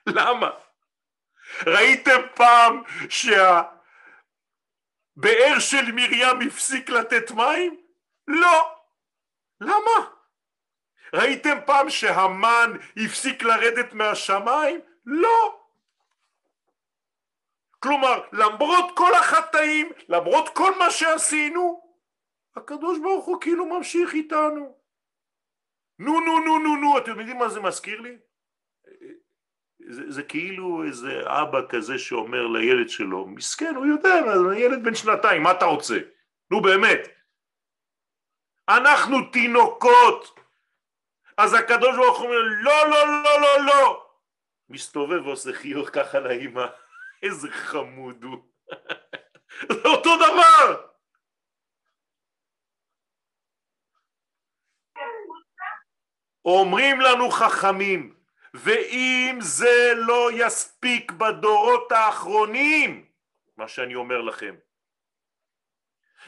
למה? 0.07 0.66
ראיתם 1.65 2.21
פעם 2.35 2.81
שהבאר 3.09 3.69
של 5.59 5.91
מרים 5.91 6.47
הפסיק 6.47 6.89
לתת 6.89 7.31
מים? 7.31 7.81
לא. 8.27 8.75
למה? 9.61 10.07
ראיתם 11.13 11.57
פעם 11.65 11.89
שהמן 11.89 12.71
הפסיק 12.97 13.43
לרדת 13.43 13.93
מהשמיים? 13.93 14.79
לא. 15.05 15.63
כלומר, 17.79 18.27
למרות 18.31 18.97
כל 18.97 19.13
החטאים, 19.13 19.91
למרות 20.09 20.49
כל 20.55 20.77
מה 20.79 20.91
שעשינו, 20.91 21.87
הקדוש 22.55 22.99
ברוך 22.99 23.25
הוא 23.25 23.41
כאילו 23.41 23.65
ממשיך 23.65 24.13
איתנו. 24.13 24.77
נו 25.99 26.19
נו 26.19 26.39
נו 26.39 26.59
נו 26.59 26.75
נו, 26.75 26.97
אתם 26.97 27.19
יודעים 27.19 27.37
מה 27.37 27.49
זה 27.49 27.59
מזכיר 27.59 28.01
לי? 28.01 28.17
זה, 29.89 30.11
זה 30.11 30.23
כאילו 30.23 30.83
איזה 30.83 31.21
אבא 31.25 31.59
כזה 31.69 31.99
שאומר 31.99 32.47
לילד 32.47 32.89
שלו, 32.89 33.27
מסכן, 33.27 33.75
הוא 33.75 33.85
יודע, 33.85 34.15
ילד 34.57 34.83
בן 34.83 34.95
שנתיים, 34.95 35.43
מה 35.43 35.51
אתה 35.51 35.65
רוצה? 35.65 35.97
נו 36.51 36.61
באמת. 36.61 37.07
אנחנו 38.69 39.17
תינוקות. 39.31 40.39
אז 41.37 41.53
הקדוש 41.53 41.95
ברוך 41.95 42.17
הוא 42.17 42.25
אומר, 42.25 42.41
לא, 42.61 42.89
לא, 42.89 43.23
לא, 43.23 43.41
לא, 43.41 43.65
לא. 43.65 44.07
מסתובב 44.69 45.25
ועושה 45.25 45.53
חיוך 45.53 45.89
ככה 45.93 46.19
לאימא, 46.19 46.65
איזה 47.23 47.51
חמוד 47.51 48.23
הוא. 48.23 48.43
זה 49.73 49.87
אותו 49.89 50.15
דבר. 50.15 50.87
אומרים 56.45 57.01
לנו 57.01 57.29
חכמים, 57.29 58.16
ואם 58.57 59.37
זה 59.41 59.93
לא 59.95 60.29
יספיק 60.33 61.11
בדורות 61.11 61.91
האחרונים, 61.91 63.05
מה 63.57 63.67
שאני 63.67 63.95
אומר 63.95 64.21
לכם, 64.21 64.55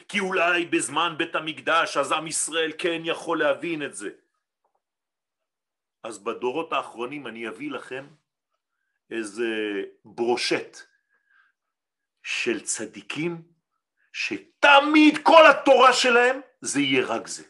כי 0.08 0.20
אולי 0.20 0.64
בזמן 0.66 1.14
בית 1.18 1.34
המקדש 1.34 1.96
אז 1.96 2.12
עם 2.12 2.26
ישראל 2.26 2.72
כן 2.78 3.00
יכול 3.04 3.38
להבין 3.38 3.82
את 3.82 3.94
זה. 3.94 4.10
אז 6.02 6.18
בדורות 6.18 6.72
האחרונים 6.72 7.26
אני 7.26 7.48
אביא 7.48 7.70
לכם 7.70 8.06
איזה 9.10 9.48
ברושט 10.04 10.76
של 12.22 12.60
צדיקים 12.64 13.42
שתמיד 14.12 15.18
כל 15.22 15.46
התורה 15.50 15.92
שלהם 15.92 16.40
זה 16.60 16.80
יהיה 16.80 17.06
רק 17.06 17.26
זה. 17.26 17.44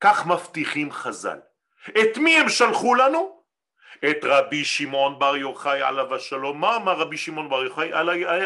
כך 0.00 0.26
מבטיחים 0.26 0.92
חז"ל. 0.92 1.47
את 1.88 2.18
מי 2.18 2.36
הם 2.36 2.48
שלחו 2.48 2.94
לנו? 2.94 3.38
את 4.10 4.16
רבי 4.22 4.64
שמעון 4.64 5.18
בר 5.18 5.36
יוחאי 5.36 5.82
עליו 5.82 6.14
השלום. 6.14 6.60
מה 6.60 6.76
אמר 6.76 6.98
רבי 6.98 7.16
שמעון 7.16 7.48
בר 7.48 7.64
יוחאי? 7.64 7.90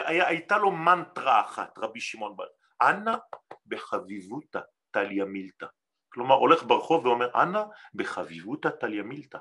הייתה 0.06 0.58
לו 0.58 0.70
מנטרה 0.70 1.40
אחת, 1.40 1.78
רבי 1.78 2.00
שמעון 2.00 2.36
בר 2.36 2.46
אנא 2.82 3.14
בחביבותא 3.66 4.60
טליה 4.90 5.24
מילתא. 5.24 5.66
כלומר 6.08 6.34
הולך 6.34 6.62
ברחוב 6.62 7.06
ואומר 7.06 7.42
אנא 7.42 7.62
בחביבותא 7.94 8.68
טליה 8.68 9.02
מילתא. 9.02 9.38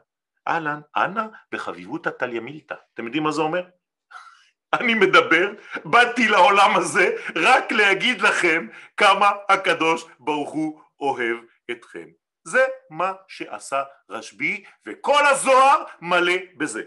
אהלן, 0.48 0.82
אנא 0.96 1.24
בחביבות 1.52 2.08
התליה 2.08 2.42
מילתא. 2.42 2.76
אתם 2.94 3.06
יודעים 3.06 3.24
מה 3.24 3.32
זה 3.32 3.42
אומר? 3.42 3.64
אני 4.80 4.94
מדבר, 4.94 5.52
באתי 5.86 6.28
לעולם 6.28 6.76
הזה 6.76 7.16
רק 7.36 7.72
להגיד 7.72 8.22
לכם 8.22 8.68
כמה 8.98 9.32
הקדוש 9.50 10.06
ברוך 10.20 10.52
הוא 10.52 10.82
אוהב 11.00 11.38
אתכם. 11.72 12.20
זה 12.44 12.66
מה 12.89 13.14
שעשה 13.28 13.84
רשב"י, 14.10 14.66
וכל 14.86 15.26
הזוהר 15.26 15.84
מלא 16.02 16.34
בזה. 16.58 16.84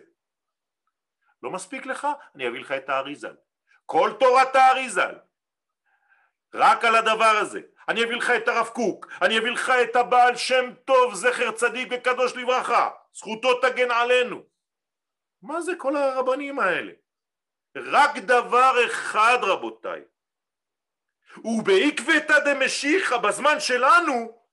לא 1.43 1.51
מספיק 1.51 1.87
לך? 1.87 2.09
אני 2.35 2.49
אביא 2.49 2.61
לך 2.61 2.73
את 2.73 2.89
האריזל. 2.89 3.35
כל 3.87 4.11
תורת 4.21 4.57
האריזל. 4.57 5.15
רק 6.55 6.85
על 6.85 6.97
הדבר 6.97 7.39
הזה. 7.41 7.61
אני 7.89 8.05
אביא 8.05 8.17
לך 8.17 8.31
את 8.31 8.49
הרב 8.49 8.67
קוק, 8.67 9.07
אני 9.23 9.39
אביא 9.39 9.51
לך 9.51 9.73
את 9.83 9.97
הבעל 9.97 10.37
שם 10.37 10.75
טוב, 10.85 11.15
זכר 11.15 11.53
צדיק 11.53 11.89
וקדוש 11.91 12.37
לברכה. 12.37 12.91
זכותו 13.15 13.61
תגן 13.61 13.91
עלינו. 13.91 14.43
מה 15.43 15.61
זה 15.61 15.73
כל 15.79 15.97
הרבנים 15.97 16.59
האלה? 16.59 16.93
רק 17.77 18.19
דבר 18.19 18.87
אחד 18.87 19.39
רבותיי, 19.43 20.03
ובעקבתא 21.45 22.39
דמשיחא 22.39 23.17
בזמן 23.17 23.61
שלנו 23.61 24.44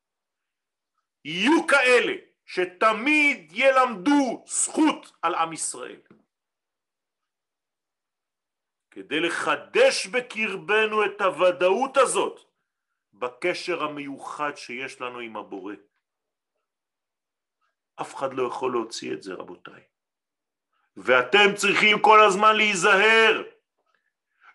יהיו 1.25 1.67
כאלה 1.67 2.13
שתמיד 2.45 3.51
ילמדו 3.51 4.43
זכות 4.47 5.11
על 5.21 5.35
עם 5.35 5.53
ישראל 5.53 5.99
כדי 8.91 9.19
לחדש 9.19 10.07
בקרבנו 10.07 11.05
את 11.05 11.21
הוודאות 11.21 11.97
הזאת 11.97 12.39
בקשר 13.13 13.83
המיוחד 13.83 14.51
שיש 14.55 15.01
לנו 15.01 15.19
עם 15.19 15.37
הבורא. 15.37 15.73
אף 18.01 18.15
אחד 18.15 18.33
לא 18.33 18.47
יכול 18.47 18.71
להוציא 18.71 19.13
את 19.13 19.23
זה 19.23 19.33
רבותיי. 19.33 19.81
ואתם 20.97 21.55
צריכים 21.55 22.01
כל 22.01 22.23
הזמן 22.23 22.55
להיזהר, 22.55 23.43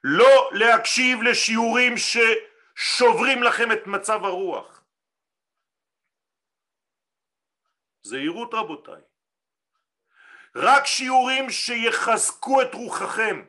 לא 0.05 0.51
להקשיב 0.53 1.23
לשיעורים 1.23 1.95
ששוברים 1.97 3.43
לכם 3.43 3.73
את 3.73 3.87
מצב 3.87 4.25
הרוח. 4.25 4.76
זהירות 8.07 8.55
רבותיי. 8.55 9.03
רק 10.57 10.87
שיעורים 10.87 11.51
שיחזקו 11.51 12.63
את 12.63 12.75
רוחכם. 12.75 13.47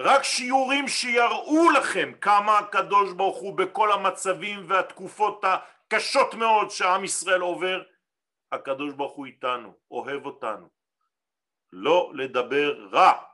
רק 0.00 0.22
שיעורים 0.22 0.88
שיראו 0.88 1.70
לכם 1.70 2.12
כמה 2.20 2.58
הקדוש 2.58 3.12
ברוך 3.12 3.38
הוא 3.38 3.58
בכל 3.58 3.92
המצבים 3.92 4.70
והתקופות 4.70 5.44
הקשות 5.44 6.34
מאוד 6.34 6.70
שעם 6.70 7.04
ישראל 7.04 7.40
עובר, 7.40 7.82
הקדוש 8.52 8.94
ברוך 8.94 9.12
הוא 9.12 9.26
איתנו, 9.26 9.78
אוהב 9.90 10.26
אותנו. 10.26 10.68
לא 11.72 12.12
לדבר 12.14 12.88
רע. 12.92 13.24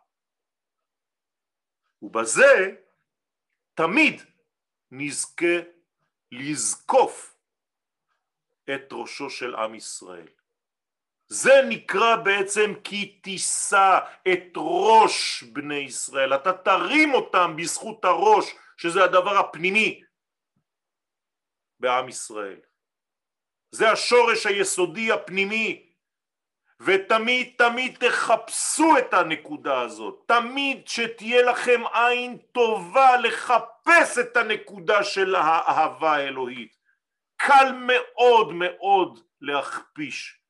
ובזה 2.03 2.77
תמיד 3.75 4.23
נזכה 4.91 5.74
לזקוף 6.39 7.37
את 8.75 8.93
ראשו 8.93 9.31
של 9.31 9.55
עם 9.55 9.75
ישראל. 9.75 10.29
זה 11.27 11.53
נקרא 11.69 12.17
בעצם 12.17 12.73
כי 12.85 13.19
תישא 13.23 13.99
את 14.33 14.53
ראש 14.57 15.43
בני 15.43 15.75
ישראל, 15.75 16.35
אתה 16.35 16.53
תרים 16.53 17.15
אותם 17.15 17.55
בזכות 17.57 18.05
הראש 18.05 18.55
שזה 18.77 19.05
הדבר 19.05 19.39
הפנימי 19.39 20.03
בעם 21.81 22.09
ישראל. 22.09 22.61
זה 23.71 23.91
השורש 23.91 24.47
היסודי 24.47 25.13
הפנימי 25.13 25.94
ותמיד 26.81 27.55
תמיד 27.59 27.97
תחפשו 28.01 28.99
את 28.99 29.15
הנקודה 29.15 29.81
הזאת, 29.81 30.25
תמיד 30.27 30.89
שתהיה 30.89 31.43
לכם 31.43 31.83
עין 31.93 32.39
טובה 32.53 33.17
לחפש 33.17 34.19
את 34.19 34.37
הנקודה 34.37 35.05
של 35.05 35.35
האהבה 35.35 36.13
האלוהית. 36.13 36.77
קל 37.37 37.73
מאוד 37.87 38.53
מאוד 38.53 39.21
להכפיש 39.41 40.41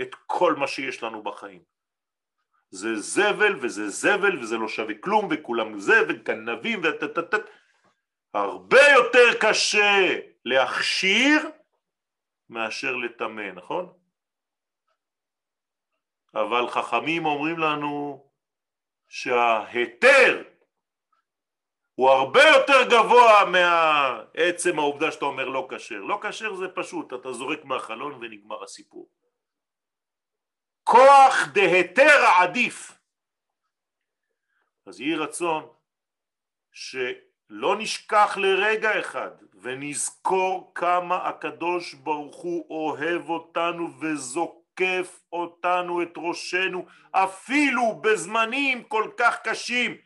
את 0.00 0.14
כל 0.26 0.54
מה 0.54 0.66
שיש 0.66 1.02
לנו 1.02 1.22
בחיים. 1.22 1.62
זה 2.70 2.96
זבל 2.96 3.56
וזה 3.60 3.88
זבל 3.88 4.38
וזה 4.38 4.56
לא 4.56 4.68
שווה 4.68 4.94
כלום 5.00 5.28
וכולם 5.30 5.78
זה 5.78 6.02
וגנבים 6.08 6.80
וטטטט. 6.84 7.50
הרבה 8.34 8.82
יותר 8.94 9.38
קשה 9.40 10.18
להכשיר 10.44 11.50
מאשר 12.50 12.96
לטמא, 12.96 13.52
נכון? 13.54 13.92
אבל 16.34 16.68
חכמים 16.68 17.26
אומרים 17.26 17.58
לנו 17.58 18.24
שההיתר 19.08 20.42
הוא 21.94 22.10
הרבה 22.10 22.40
יותר 22.42 22.88
גבוה 22.90 23.44
מעצם 23.44 24.78
העובדה 24.78 25.12
שאתה 25.12 25.24
אומר 25.24 25.48
לא 25.48 25.68
כשר. 25.70 26.00
לא 26.00 26.18
כשר 26.22 26.54
זה 26.54 26.68
פשוט, 26.74 27.12
אתה 27.12 27.32
זורק 27.32 27.64
מהחלון 27.64 28.14
ונגמר 28.14 28.64
הסיפור. 28.64 29.08
כוח 30.84 31.34
דהיתר 31.52 32.24
עדיף. 32.40 32.98
אז 34.86 35.00
יהי 35.00 35.14
רצון 35.14 35.68
שלא 36.72 37.76
נשכח 37.78 38.36
לרגע 38.36 39.00
אחד 39.00 39.30
ונזכור 39.54 40.72
כמה 40.74 41.28
הקדוש 41.28 41.94
ברוך 41.94 42.36
הוא 42.36 42.66
אוהב 42.70 43.28
אותנו 43.28 43.88
וזוקף 44.80 45.20
אותנו 45.32 46.02
את 46.02 46.12
ראשנו 46.16 46.86
אפילו 47.10 48.00
בזמנים 48.02 48.84
כל 48.84 49.10
כך 49.16 49.40
קשים 49.44 49.96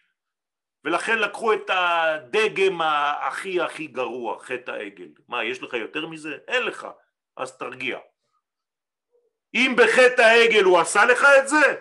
ולכן 0.85 1.19
לקחו 1.19 1.53
את 1.53 1.71
הדגם 1.71 2.81
הכי 3.29 3.61
הכי 3.61 3.87
גרוע, 3.87 4.39
חטא 4.41 4.71
העגל. 4.71 5.09
מה, 5.29 5.45
יש 5.45 5.63
לך 5.63 5.75
יותר 5.75 6.07
מזה? 6.07 6.39
אין 6.49 6.63
לך, 6.63 6.87
אז 7.37 7.59
תרגיע. 7.59 7.99
אם 9.55 9.75
בחטא 9.77 10.23
העגל 10.23 10.65
הוא 10.65 10.79
עשה 10.79 11.05
לך 11.05 11.27
את 11.39 11.49
זה, 11.49 11.81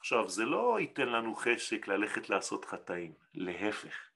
עכשיו 0.00 0.28
זה 0.28 0.44
לא 0.44 0.80
ייתן 0.80 1.08
לנו 1.08 1.34
חשק 1.34 1.88
ללכת 1.88 2.30
לעשות 2.30 2.64
חטאים, 2.64 3.14
להפך. 3.34 4.13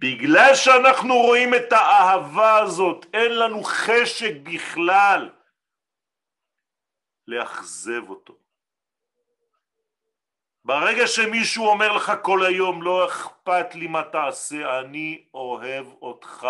בגלל 0.00 0.54
שאנחנו 0.54 1.14
רואים 1.14 1.54
את 1.54 1.72
האהבה 1.72 2.58
הזאת, 2.58 3.06
אין 3.14 3.38
לנו 3.38 3.62
חשק 3.62 4.32
בכלל 4.42 5.30
לאכזב 7.26 8.08
אותו. 8.08 8.38
ברגע 10.64 11.06
שמישהו 11.06 11.66
אומר 11.66 11.92
לך 11.92 12.12
כל 12.22 12.46
היום 12.46 12.82
לא 12.82 13.08
אכפת 13.08 13.74
לי 13.74 13.86
מה 13.86 14.02
תעשה, 14.12 14.80
אני 14.80 15.24
אוהב 15.34 15.86
אותך, 15.86 16.46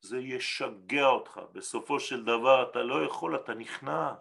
זה 0.00 0.18
ישגע 0.18 1.06
אותך, 1.06 1.40
בסופו 1.52 2.00
של 2.00 2.24
דבר 2.24 2.70
אתה 2.70 2.78
לא 2.78 3.04
יכול, 3.04 3.36
אתה 3.36 3.54
נכנע. 3.54 4.14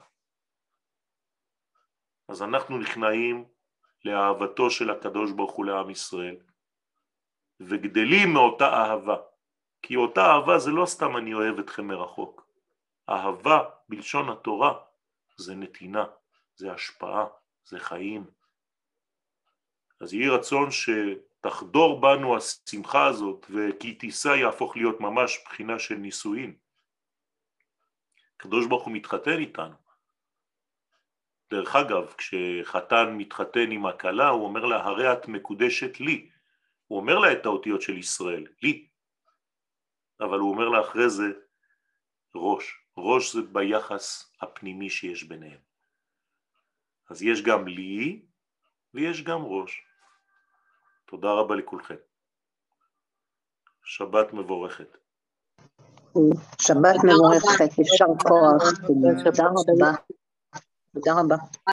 אז 2.27 2.41
אנחנו 2.41 2.77
נכנעים 2.77 3.45
לאהבתו 4.05 4.69
של 4.69 4.89
הקדוש 4.89 5.31
ברוך 5.31 5.51
הוא 5.51 5.65
לעם 5.65 5.89
ישראל, 5.89 6.35
וגדלים 7.59 8.33
מאותה 8.33 8.73
אהבה, 8.73 9.17
כי 9.81 9.95
אותה 9.95 10.25
אהבה 10.25 10.59
זה 10.59 10.71
לא 10.71 10.85
סתם 10.85 11.17
אני 11.17 11.33
אוהב 11.33 11.59
אתכם 11.59 11.87
מרחוק, 11.87 12.47
אהבה 13.09 13.63
בלשון 13.89 14.29
התורה 14.29 14.73
זה 15.37 15.55
נתינה, 15.55 16.05
זה 16.55 16.73
השפעה, 16.73 17.25
זה 17.65 17.79
חיים. 17.79 18.25
אז 20.01 20.13
יהי 20.13 20.29
רצון 20.29 20.69
שתחדור 20.71 22.01
בנו 22.01 22.37
השמחה 22.37 23.05
הזאת 23.05 23.45
וכי 23.49 23.93
תישא 23.93 24.29
יהפוך 24.29 24.77
להיות 24.77 24.99
ממש 24.99 25.39
בחינה 25.45 25.79
של 25.79 25.95
נישואין. 25.95 26.55
הקדוש 28.35 28.67
ברוך 28.67 28.83
הוא 28.83 28.93
מתחתן 28.93 29.39
איתנו. 29.39 29.75
דרך 31.51 31.75
אגב, 31.75 32.13
כשחתן 32.17 33.13
מתחתן 33.17 33.71
עם 33.71 33.85
הכלה, 33.85 34.29
הוא 34.29 34.45
אומר 34.45 34.65
לה, 34.65 34.83
הרי 34.83 35.13
את 35.13 35.27
מקודשת 35.27 35.99
לי. 35.99 36.29
הוא 36.93 36.99
אומר 36.99 37.19
לה 37.19 37.33
את 37.33 37.45
האותיות 37.45 37.81
של 37.81 37.97
ישראל, 37.97 38.47
לי. 38.63 38.87
אבל 40.19 40.39
הוא 40.39 40.51
אומר 40.51 40.69
לה 40.69 40.81
אחרי 40.81 41.09
זה, 41.09 41.23
ראש. 42.35 42.79
ראש 42.97 43.35
זה 43.35 43.41
ביחס 43.41 44.33
הפנימי 44.41 44.89
שיש 44.89 45.23
ביניהם. 45.23 45.59
אז 47.09 47.23
יש 47.23 47.41
גם 47.41 47.67
לי 47.67 48.25
ויש 48.93 49.23
גם 49.23 49.41
ראש. 49.41 49.81
תודה 51.05 51.31
רבה 51.31 51.55
לכולכם. 51.55 51.95
שבת 53.83 54.33
מבורכת. 54.33 54.97
שבת 56.61 56.95
מבורכת, 57.03 57.77
יישר 57.77 58.05
כוח, 58.27 58.63
תודה 59.23 59.43
רבה. 59.43 59.91
תודה 60.93 61.13
רבה. 61.19 61.35